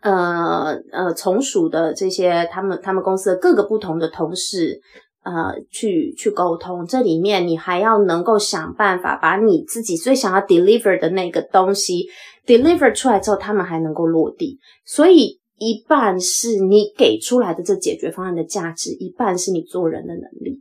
[0.00, 4.80] 呃呃从属的这些他们他们公司的各个不同的同事
[5.22, 6.84] 呃去去沟通。
[6.86, 12.08] 这里面你还要能够想办法把你自己最想要 deliver 的那个东西
[12.44, 14.58] deliver 出来之后，他们还能够落地。
[14.84, 15.40] 所以。
[15.62, 20.60] 一半是你给出来的这解决方案的价值，一半是你做人的能力。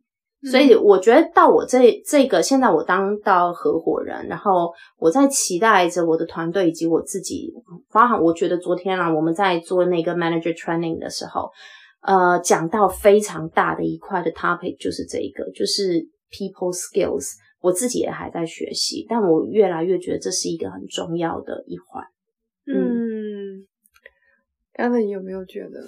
[0.50, 7.52] 所以我觉得到我这这个现在我当到合伙人，然后我在期待着我的团队以及我自己。
[7.92, 11.50] 包含我觉得昨天啊，我们在做那个 manager training 的时候，
[12.02, 17.34] 呃，讲到非常大的一块的 topic 就是这一个，就是 people skills。
[17.60, 22.04] 我自己也还在学习，但我越来越觉得这是一个很重要的一环。
[22.66, 23.11] 嗯。
[24.82, 25.80] 艾文，你有没有觉得？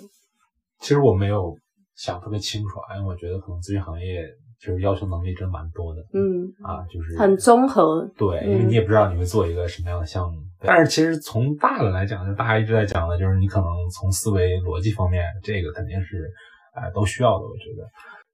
[0.80, 1.58] 其实我没有
[1.96, 4.22] 想特别清楚啊，因为我觉得可能咨询行业
[4.62, 6.02] 就是要求能力真蛮多的。
[6.14, 8.08] 嗯啊，就是很综合。
[8.16, 10.40] 对，因为你也不知道你会做一个什么样的项目。
[10.60, 16.30] 但是其实从大的来讲，就大家一直在讲的，就是你可能从思维逻辑方面，这个肯定是
[16.74, 17.46] 哎都需要的。
[17.46, 17.90] 我觉得，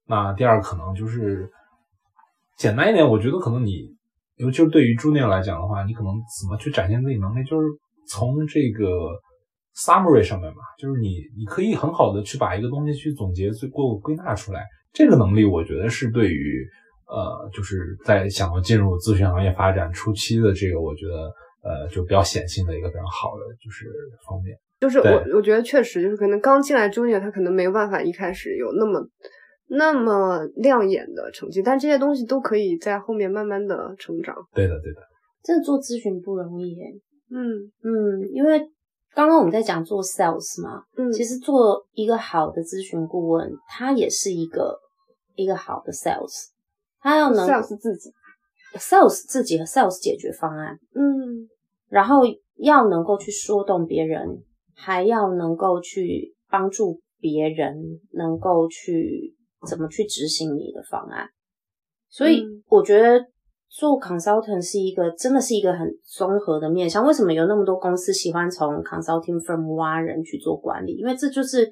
[0.06, 1.48] 那第二可能就是
[2.56, 3.96] 简单一点，我觉得可能你，
[4.36, 7.66] 尤其是对于 junior 来讲的话，你可能怎么去展现自己能力，就是
[8.08, 8.86] 从这个
[9.74, 16.66] summary 上面嘛，就是你你可以很好的去把一个东西去总结、最过归纳出来，这个能力我觉得是对于
[17.06, 23.86] 呃，就是在想要进入咨询行业发展初期的这个，我觉得呃就比较显性的一个非常好的就是
[24.26, 24.56] 方面。
[24.78, 29.06] 就是我我觉得确实就是可能刚进来 junior 他可能没有办法一开始有那么
[29.68, 34.34] 那么亮眼的成绩，但这些东西都可以在后面慢慢的成长。
[34.54, 35.00] 对的，对的，
[35.42, 36.84] 真的做咨询不容易耶。
[37.30, 38.58] 嗯嗯，因为
[39.14, 44.78] 刚刚我们在讲做 sales 嘛，嗯，其实做一个好的咨询顾问，他也是一个
[45.34, 46.48] 一个好的 sales，
[47.00, 48.12] 他要能 sales 自己
[48.74, 51.48] ，sales 自己和 sales 解决方案，嗯。
[51.88, 52.22] 然后
[52.54, 54.44] 要能够去说动别人，
[54.74, 57.74] 还要能够去帮助别人，
[58.12, 59.34] 能够去
[59.68, 61.30] 怎么去执行你的方案。
[62.08, 62.62] 所以嗯。
[62.68, 63.26] 我觉得
[63.70, 67.06] 做 consultant 是一个真的是一个很综合的面向。
[67.06, 70.96] 为什么有那么多公司喜欢从 consulting firm 挖人去做管理？
[70.96, 71.70] 因为这就是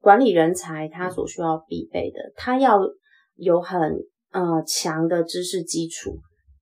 [0.00, 2.80] 管理人才他所需要必备的，他要
[3.36, 3.78] 有很
[4.32, 6.18] 呃强的知识基础。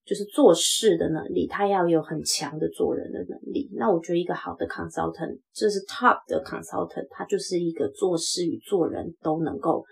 [0.07, 3.71] 就是做事的能力，他要有很强的做人的能力。
[3.73, 9.83] 那我觉得一个好的 consultant，这是 top 的 consultant，他就是一个做事与做人都能够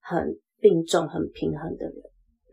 [0.00, 1.96] 很并重、很平衡的人。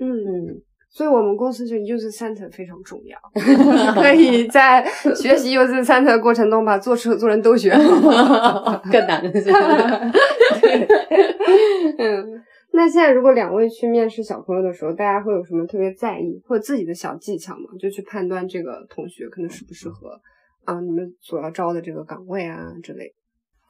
[0.01, 0.61] 嗯，嗯，
[0.95, 3.19] 所以我们公司这个 user center 非常重要，
[4.01, 4.81] 可以在
[5.13, 8.81] 学习 user center 的过程中把做事和做人都学好。
[8.89, 9.51] 更难的是，
[11.99, 12.41] 嗯，
[12.71, 17.65] 那现在如果两位去面试小朋友的时候，大家会有什么特别在意或者自己的小技巧吗？
[17.77, 20.17] 就去判断这个同学可能适不适合
[20.63, 23.13] 啊，你们所要招的这个岗位啊之类的。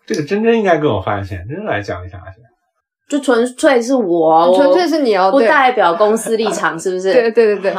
[0.05, 2.43] 这个真真应该更有发言权，真真来讲一下先。
[3.08, 7.14] 就纯粹是我，我纯粹是你哦，不代表公司立场， 是不是？
[7.14, 7.74] 对对对对，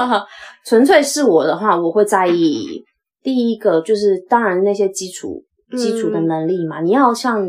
[0.64, 2.82] 纯粹是我的话，我会在意
[3.22, 5.44] 第一个就是，当然那些基础
[5.76, 7.46] 基础的嗯能力嘛，你要像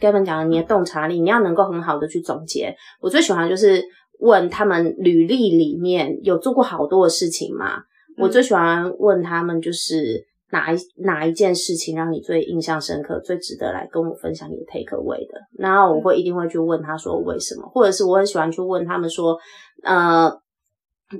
[0.00, 2.74] Gavin 讲的，你的洞察力，你要能够很好的去总结。
[3.00, 3.82] 我最喜欢就是
[4.18, 7.82] 问他们履历里面有做过好多的事情嘛，
[8.18, 10.26] 我最喜欢问他们就是。
[10.54, 15.34] 哪一哪一件事情让你最印象深刻，最值得来跟我分享你的 take away 的？
[15.58, 19.36] 然后我会一定会去问他说为什么，或者是我很喜欢去问他们说，
[19.82, 20.30] 呃，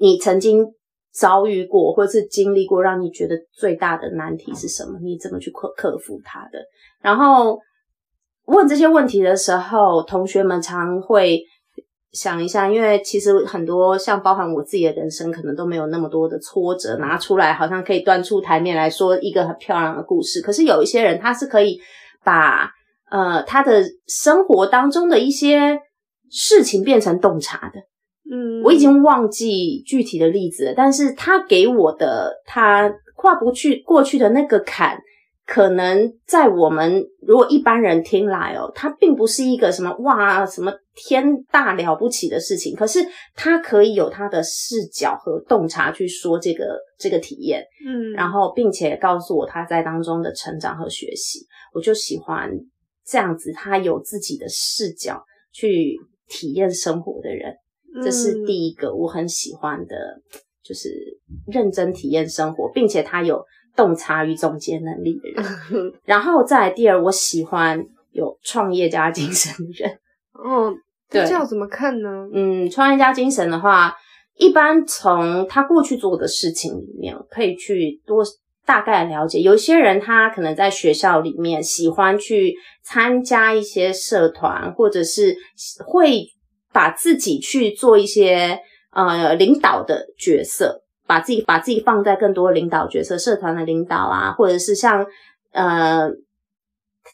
[0.01, 0.65] 你曾经
[1.13, 4.99] 遭遇过或者是经历过让你觉得最大的难题是什么？
[5.03, 6.59] 你怎么去克克服它的？
[7.03, 7.59] 然后
[8.47, 11.41] 问这些问题的时候，同学们常会
[12.15, 20.41] 想一下，因为其实很多像包含我自己的人生，可能都没有那么多的挫折拿出来，好像可以端出台面来说一个很漂亮的故事。
[20.41, 21.81] 可是有一些人，他是可以
[22.25, 22.71] 把
[23.11, 25.81] 呃他的生活当中的一些
[26.31, 27.81] 事情变成洞察的。
[28.31, 34.99] 嗯，我已经忘记具体的例子了，但是他给我的他跨不去过去的那个坎，
[35.47, 43.01] 可能在我们如果一般人听来哦，它并不是一个什么哇什么天大了不起的事情，可是
[43.35, 51.41] 他可以有他的视角和洞察去说这个这个体验，嗯，然后并且告诉我他在当中的成长和学习，
[51.75, 52.51] 我就喜欢
[53.05, 55.23] 这样子，他有自己的视角
[55.53, 57.55] 去体验生活的人。
[58.03, 59.95] 这是嗯第一个我很喜欢的，
[60.65, 60.89] 就是
[61.47, 63.45] 认真体验生活，并且他有
[63.77, 65.93] 洞察与总结能力的人。
[66.05, 69.99] 然后再来第二，我喜欢有创业家精神的人。
[70.35, 70.75] 哦，
[71.11, 72.29] 对这要怎么看呢？
[72.33, 73.95] 嗯，创业家精神的话，
[74.37, 78.25] 一般从他过去做的事情里面，可以去多
[78.67, 79.41] 大概了解。
[79.41, 85.37] 有些人他可能在学校里面喜欢去参加一些社团，或者是
[85.85, 86.25] 会
[86.73, 88.59] 把自己去做一些
[88.93, 95.07] 呃领导的角色，把自己把自己放在更多领导角色，社团的领导啊，或者是像
[95.53, 96.11] 呃。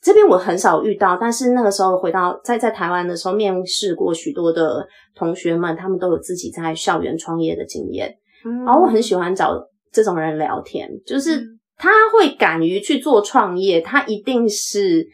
[0.01, 4.87] 这边我很少遇到，但是那个时候回到在在台湾的时候，面试过许多的
[5.17, 8.17] 同学们，他们都有自己在校园创业的经验。
[8.47, 9.61] 嗯然后我很喜欢找
[9.91, 15.05] 这种人聊天，就是嗯他会敢于去做创业，他一定是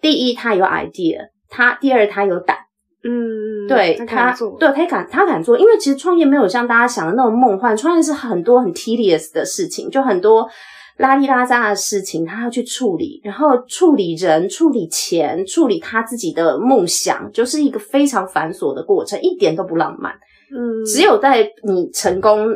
[0.00, 1.18] 第一他有 idea，
[1.48, 2.56] 他第二他有胆，
[3.02, 3.10] 嗯，
[3.68, 10.48] 对他对他敢他敢做，因为其实创业没有像大家想的那种梦幻，创业是很多很 tedious 的事情，就很多
[10.98, 20.12] 拉里拉扎的事情，他要去处理，然后处理人、处理钱、处理他自己的梦想，就是一个非常繁琐的过程，一点都不浪漫。
[20.54, 22.46] 嗯，只有在你成功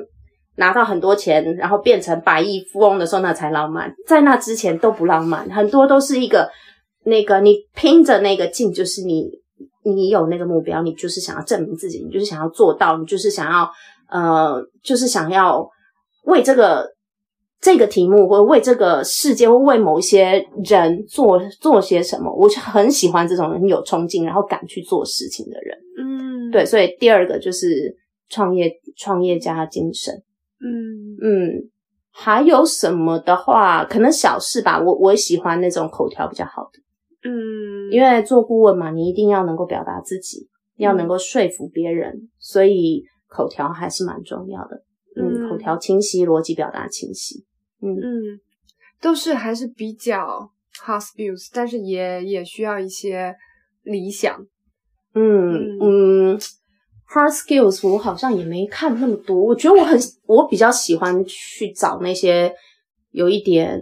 [0.56, 3.92] 拿到很多钱，然后变成百亿富翁的时候，那才浪漫。
[4.06, 6.50] 在那之前都不浪漫，很多都是一个
[7.04, 9.30] 那个你拼着那个劲，就是你
[9.94, 13.70] 你有那个目标，你就是想要证明自己，你就是想要做到，你就是想要
[14.08, 15.68] 呃，就是想要
[16.24, 16.86] 为这个
[17.60, 22.32] 这个题目，或为这个世界，或为某一些人做做些什么。
[22.34, 25.78] 我就很喜欢这种人有冲劲，然后敢去做事情的人。
[25.98, 27.96] 嗯，对，所以第二个就是
[28.28, 30.14] 创业创业家精神。
[30.60, 31.70] 嗯嗯，
[32.10, 34.80] 还有什么的话，可能小事吧。
[34.80, 36.80] 我我喜欢那种口条比较好的。
[37.26, 44.82] 嗯，因为做顾问嘛，你一定要能够表达自己，要能够说服别人，所以口条还是蛮重要的。
[45.16, 47.44] 嗯，嗯口条清晰，逻辑表达清晰。
[47.82, 48.40] 嗯嗯，
[49.00, 50.50] 都是还是比较
[50.84, 53.34] hard skills，但是也也需要一些
[53.82, 54.46] 理想。
[55.14, 56.38] 嗯嗯
[57.08, 62.54] ，hard skills 我好像也没看那么多，我觉得我很我比较喜欢去找那些
[63.10, 63.80] 有一点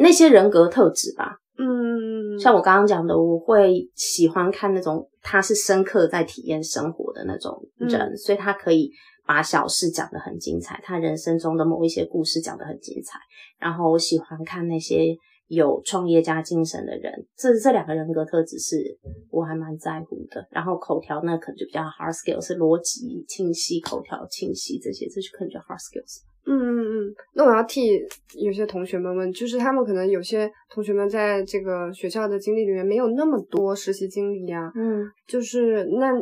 [0.00, 1.36] 那些人格特质吧。
[1.58, 8.90] 嗯，像我刚刚讲的，我会喜欢看那种他是深刻在体验生活的那种人，所以他可以
[9.26, 13.18] 把小事讲得很精彩，他人生中的某一些故事讲得很精彩。
[13.58, 15.14] 然后我喜欢看那些
[15.48, 18.98] 有创业家精神的人，这这两个人格特质是
[19.30, 20.48] 我还蛮在乎的。
[20.50, 26.22] 然后口条呢，可能就比较 hard skill，是逻辑清晰、口条清晰这些，这就可能就 hard skills。
[26.46, 28.00] 嗯嗯嗯，那我要替
[28.38, 35.04] 有些同学们问，就是他们可能有些同学们在这个学校的经历里面没有那么多实习经历呀、嗯。
[35.26, 36.12] 就是那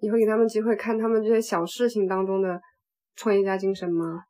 [0.00, 2.60] 你会给他们机会看他们这些小事情当中的
[3.16, 4.22] 创业家精神吗？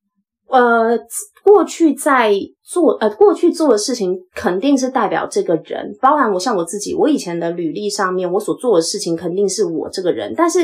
[0.49, 0.99] 呃，
[1.45, 2.33] 过去在
[2.63, 10.61] 做呃过去做的事情肯定是代表这个人，包含我像我自己，我以前的履历上面我所做的事情肯定是我这个人，但是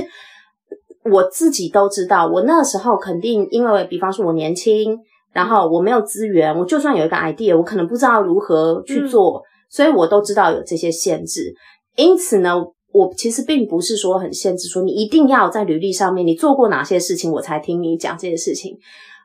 [1.10, 4.98] 我自己都知道，我那时候肯定因为比方说我年轻，
[5.32, 11.54] 然后我没有资源，我就算有一个 idea，我可能不知道如何去做，所以我都知道有这些限制，
[11.96, 12.64] 因此呢。
[12.94, 18.78] 我其实并不是说很限制，说你一定要在履历上面你做过哪些事情，我才听你讲这些事情。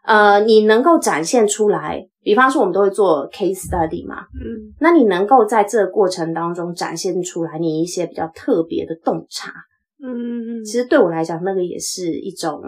[0.03, 9.53] 呃，你能够展现出来，比方说我们都会做 case study 嘛，嗯那你能够在这个过程当中展现出来你一些比较特别的洞察，
[10.01, 12.61] 嗯其实对我来讲，那个也是一种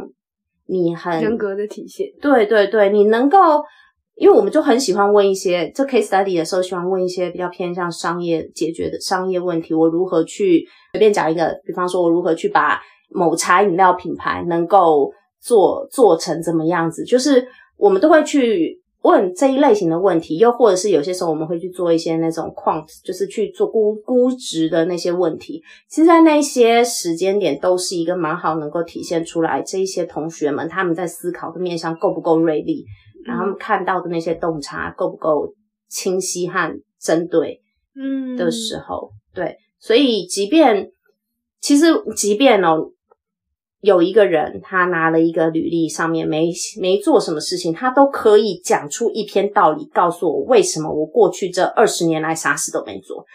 [0.67, 2.07] 你很人格的体现。
[2.21, 3.37] 对对对，你能够，
[4.15, 9.73] 因为我们就很喜欢问一些这 case study 的时候，喜欢问一些比较偏向商业解决的商业问题。
[9.73, 25.61] 我如何去随便讲一个，比方说，我如何去把某茶饮料品牌能够做做成怎么样子，就是我们都会去问这一类型的问题，又或者是有些时候我们会去做一些那种 quant，就是去做估估值的那些问题。
[25.89, 32.85] 其实，在那些时间点，都是一个蛮好能够体现出来这一些同学们他们在思考的面向够不够锐利，
[33.25, 35.53] 然后他们看到的那些洞察够不够
[35.89, 37.61] 清晰和针对
[37.95, 40.91] 嗯的时候，对，所以即便
[41.59, 42.91] 其实即便哦，
[43.81, 53.25] 有一个人他拿了一个履历上面没没做什么事情，他都可以讲出一篇道理，告诉我为什么我过去这二十年来啥事都没做。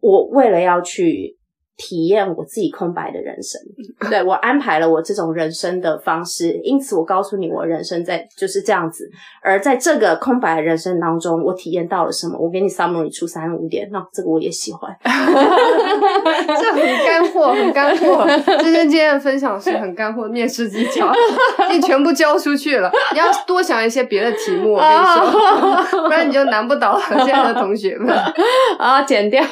[0.00, 1.35] 我为了要去
[1.76, 3.60] 体验我自己空白的人生，
[4.08, 9.10] 对我安排了我这种人生的方式，因此我告诉你，我人生在就是这样子。
[9.42, 12.38] 而在这个空白的人生当中，我体验到了什么？
[12.38, 14.90] 我给你 summary 出三五点，那这个我也喜欢。
[15.04, 18.26] 这很干货，很干货。
[18.46, 21.12] 这些今天的分享是很干货面试技巧，
[21.70, 22.90] 你全部交出去了。
[23.12, 28.16] 你要多想一些别的题目，我跟你说， 不然你就难不倒现在的同学们。
[28.78, 29.42] 啊，剪掉。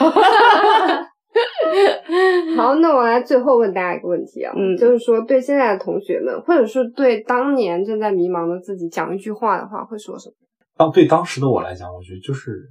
[2.57, 10.35] 好，那我来最后问大家一个问题啊，嗯就是说对现在的同学们，或者是对当年正在迷茫的自己讲一句话的话，会说什么？
[10.77, 12.69] 当对当时的我来讲，我觉得就是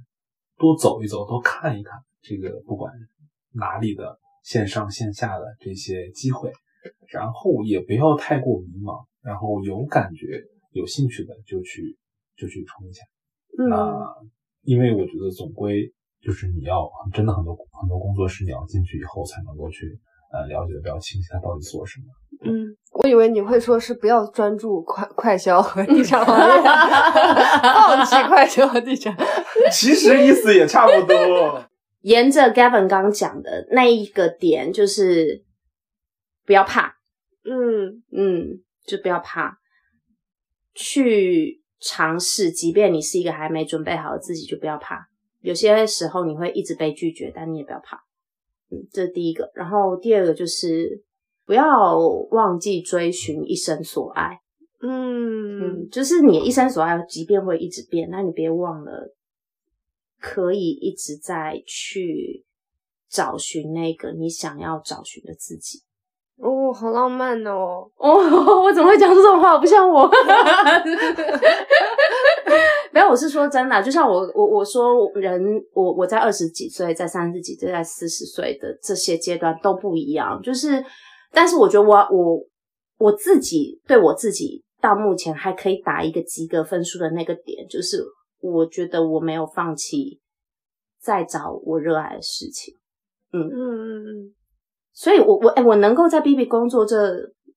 [0.58, 1.92] 多走一走，多看一看
[2.22, 2.92] 这个不管
[3.54, 6.50] 哪里的线上线下的这些机会，
[7.12, 10.42] 然后也不要太过迷茫，然后有感觉、
[10.72, 11.96] 有兴趣的就去
[12.36, 13.02] 就去冲一下。
[13.58, 14.14] 嗯那
[14.62, 15.92] 因为我觉得总归
[16.24, 19.98] 就是你要真的很多很多工作是你要进去以后才能够去
[20.32, 22.06] 呃了解的比较清晰，他到底做什么。
[22.46, 26.62] 嗯，我以为你会说是不要专注快快销和地产行业，
[27.62, 29.14] 放弃快销和地产。
[29.70, 31.62] 其实意思也差不多。
[32.02, 35.42] 沿着 Gavin 刚讲的那一个点，就是
[36.44, 36.96] 不要怕，
[37.44, 39.56] 嗯嗯，就不要怕，
[40.74, 45.06] 去尝试，即便你是一个还没准备好的自己，就不要怕。
[45.44, 47.98] 有些时候你会一直被拒绝，但你也不要怕。
[48.70, 49.50] 嗯，这是第一个。
[49.54, 51.04] 然后第二个就是
[51.44, 51.98] 不要
[52.30, 54.40] 忘记追寻一生所爱。
[54.80, 59.14] 嗯嗯，就是你一生所爱，即便会一直变，那你别忘了，
[60.18, 62.46] 可以一直在去
[63.10, 65.82] 找寻那个你想要找寻的自己。
[66.38, 67.88] 哦，好浪漫哦！
[67.96, 68.10] 哦，
[68.64, 69.56] 我怎么会讲这种话？
[69.58, 70.10] 不像我。
[72.94, 75.42] 没有，我是说真的，就像我我我说人，
[75.72, 80.40] 我我在二十几岁，在三十几岁，在四十岁的这些阶段都不一样。
[80.40, 80.84] 就是，
[81.32, 82.46] 但是我觉得我我
[82.98, 88.00] 我自己对我自己到目前还可以打一个及格分数的那个点，就是
[88.40, 90.20] 我觉得我没有放弃
[91.02, 92.76] 再找我热爱的事情。
[93.32, 94.34] 嗯嗯嗯嗯。
[94.92, 96.96] 所以，我我哎，我能够在 B B 工作这，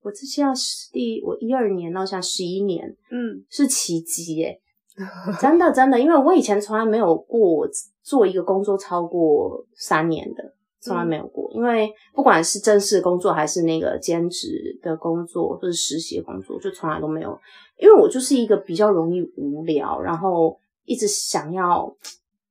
[0.01, 4.59] 我这现在是第我一二年到现在十一年，嗯，是奇迹耶，
[5.39, 7.67] 真的真的，因为我以前从来没有过
[8.01, 10.43] 做一个工作超过三年的，
[10.79, 17.39] 从来没有过，因为不管是正式工作还是那个兼职的工作或者实习的工作，就从来都没有，
[17.79, 21.95] 因为我就是一个比较容易无聊，然后一直想要。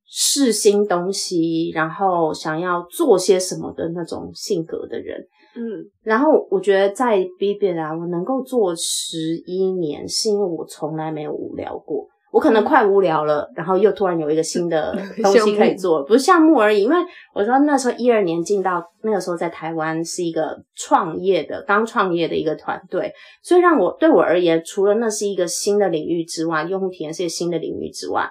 [0.09, 5.19] 试新东西，然后想要做些什么的那种性格的人，
[5.53, 12.07] 嗯，然后我觉得在 B B 啊，我能够做十一年，是因为我从来没有无聊过。
[12.31, 16.83] 我可能快无聊了，然后又突然有一个新的 东西可以做，不是项目而已。
[16.83, 16.95] 因为
[17.33, 28.29] 我说那时候一二年进到那个时候在台湾是一个创业的刚创业的一个团队，所以让我对我而言，除了那是一个新的领域之外，用户体验是一个新的领域之外。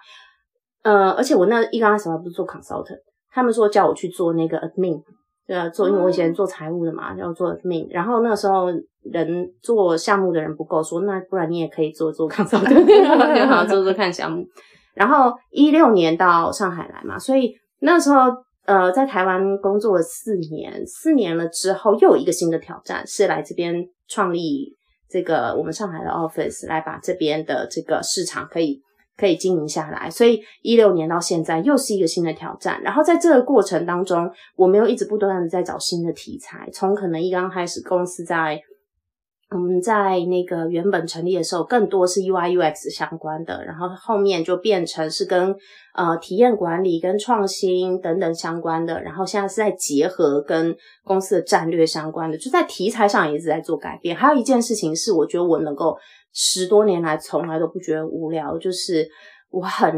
[0.82, 3.00] 呃，而且我那一刚开始还不是做 consultant，
[3.32, 5.00] 他们说叫我去做那个 admin，
[5.48, 7.86] 呃，做因为我以前做财务的嘛，要做 admin。
[7.90, 8.66] 然后那时候
[9.02, 12.74] 人做项目的人不够，说那不然你也可以做做 consultant，
[13.38, 14.44] 就好做做看项目。
[14.94, 18.24] 然后一六年到上海来嘛，所以那时候
[18.64, 24.74] 呃在台湾工作了四年，四年了之后又有一个新的挑战，是来这边创立
[25.08, 28.82] 这个我们上海的 office，来把这边的这个市场可以。
[29.16, 32.80] 可以经营下来，所以一六年到现在又是一个新的挑战。
[32.82, 36.68] 然后在这个过程当中，我们又一直不断的在找新的题材。
[36.72, 38.60] 从可能一刚开始公司在。
[39.48, 45.54] 我们在那个原本成立的时候，更多是 UI UX 相关的，然后后面就变成是跟
[45.94, 54.16] 呃体验管理、跟创新等等相关的，然后现在是在结合跟公司的战略相关的，就在题材上也一直在做改变。
[54.16, 55.96] 还有一件事情是，我觉得我能够
[56.36, 59.08] 十多年来从来都不觉得无聊，就是
[59.48, 59.92] 我很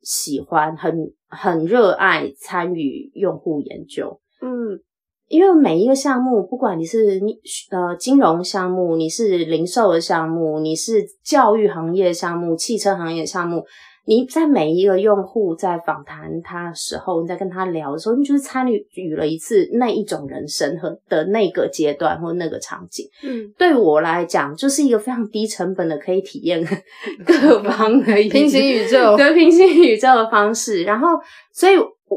[0.00, 4.18] 喜欢、很很热爱参与用户研究。
[4.40, 4.80] 嗯。
[5.28, 7.38] 因为每一个项目，不管你是你
[7.70, 13.64] 呃金融项目，你是零售的项目，你是教育行业项目、汽车行业项目，
[14.04, 23.06] 你在每一个用户在访谈他的时候，你在跟他聊的时候，你就是参与了一次那一种人生和的那个阶段或那个场景。
[23.22, 26.62] 嗯，对我来讲，就是一个非常低成本的可以体验
[27.24, 30.82] 各方的平行宇宙， 对平行宇宙的方式。
[30.84, 31.08] 然后，
[31.52, 31.74] 所以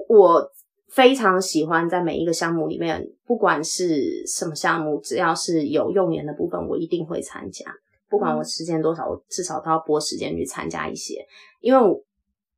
[0.08, 0.52] 我。
[0.88, 7.66] 非常喜欢在每一个项目里面，不管是什么项目，只要是有用眼的部分，我一定会参加。
[8.10, 11.26] 不管我时间多少，我至少都要拨时间去参加一些。
[11.60, 12.04] 因为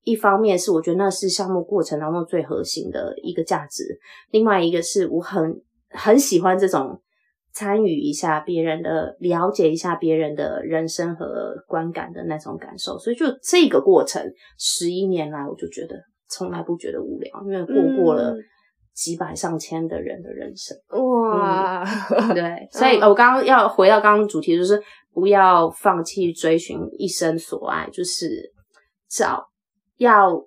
[0.03, 3.99] 一方面是我觉得那是项目过程当中最核心的一个价值，
[4.31, 7.01] 另外一个是我很很喜欢这种
[7.53, 12.97] 参与一下别人的，了解一下别人的人生和观感的那种感受。
[12.97, 14.21] 所以就这个过程，
[14.57, 15.95] 十一年来，我就觉得。
[16.29, 18.35] 从来不觉得无聊，因为过过了
[18.93, 21.85] 几百上千的人的人生哇！
[22.33, 24.77] 对， 所以我刚刚要回到刚刚主题，就是
[25.17, 28.53] 不要放弃追寻一生所爱，就是
[29.09, 29.49] 找
[29.95, 30.45] 要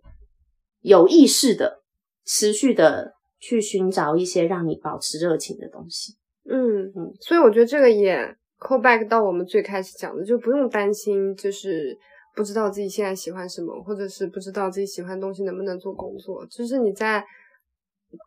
[0.81, 1.83] 有意识的、
[2.25, 6.13] 持续的去寻找一些让你保持热情的东西。
[6.49, 8.17] 嗯嗯，所以我觉得这个也
[8.61, 11.99] call back 到我们最开始讲的，就不用担心，就是。
[12.37, 17.23] 不知道自己现在喜欢什么，或者是不知道自己喜欢东西能不能做工作，就是你在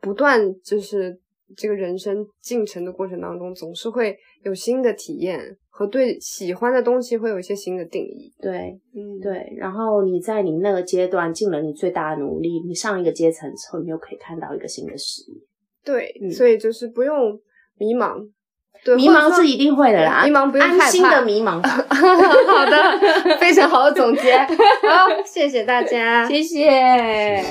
[0.01, 1.17] 不断就是
[1.57, 5.39] 这个人生进程的过程当中，总是会有新的体验
[5.69, 8.33] 和对喜欢的东西会有一些新的定义。
[8.41, 9.53] 对，嗯，对。
[9.57, 15.37] 然后你在你那个阶段尽了你最大的努力，你上一个阶层之后，你又可以看到一个新的视野。
[15.83, 17.39] 对，所以就是不用
[17.77, 18.29] 迷茫。
[18.83, 21.61] 对迷茫是一定会的啦，迷茫不用安心的迷茫。
[21.63, 24.37] 好的，非常好的总结。
[24.37, 27.41] 好，谢谢大家，谢谢。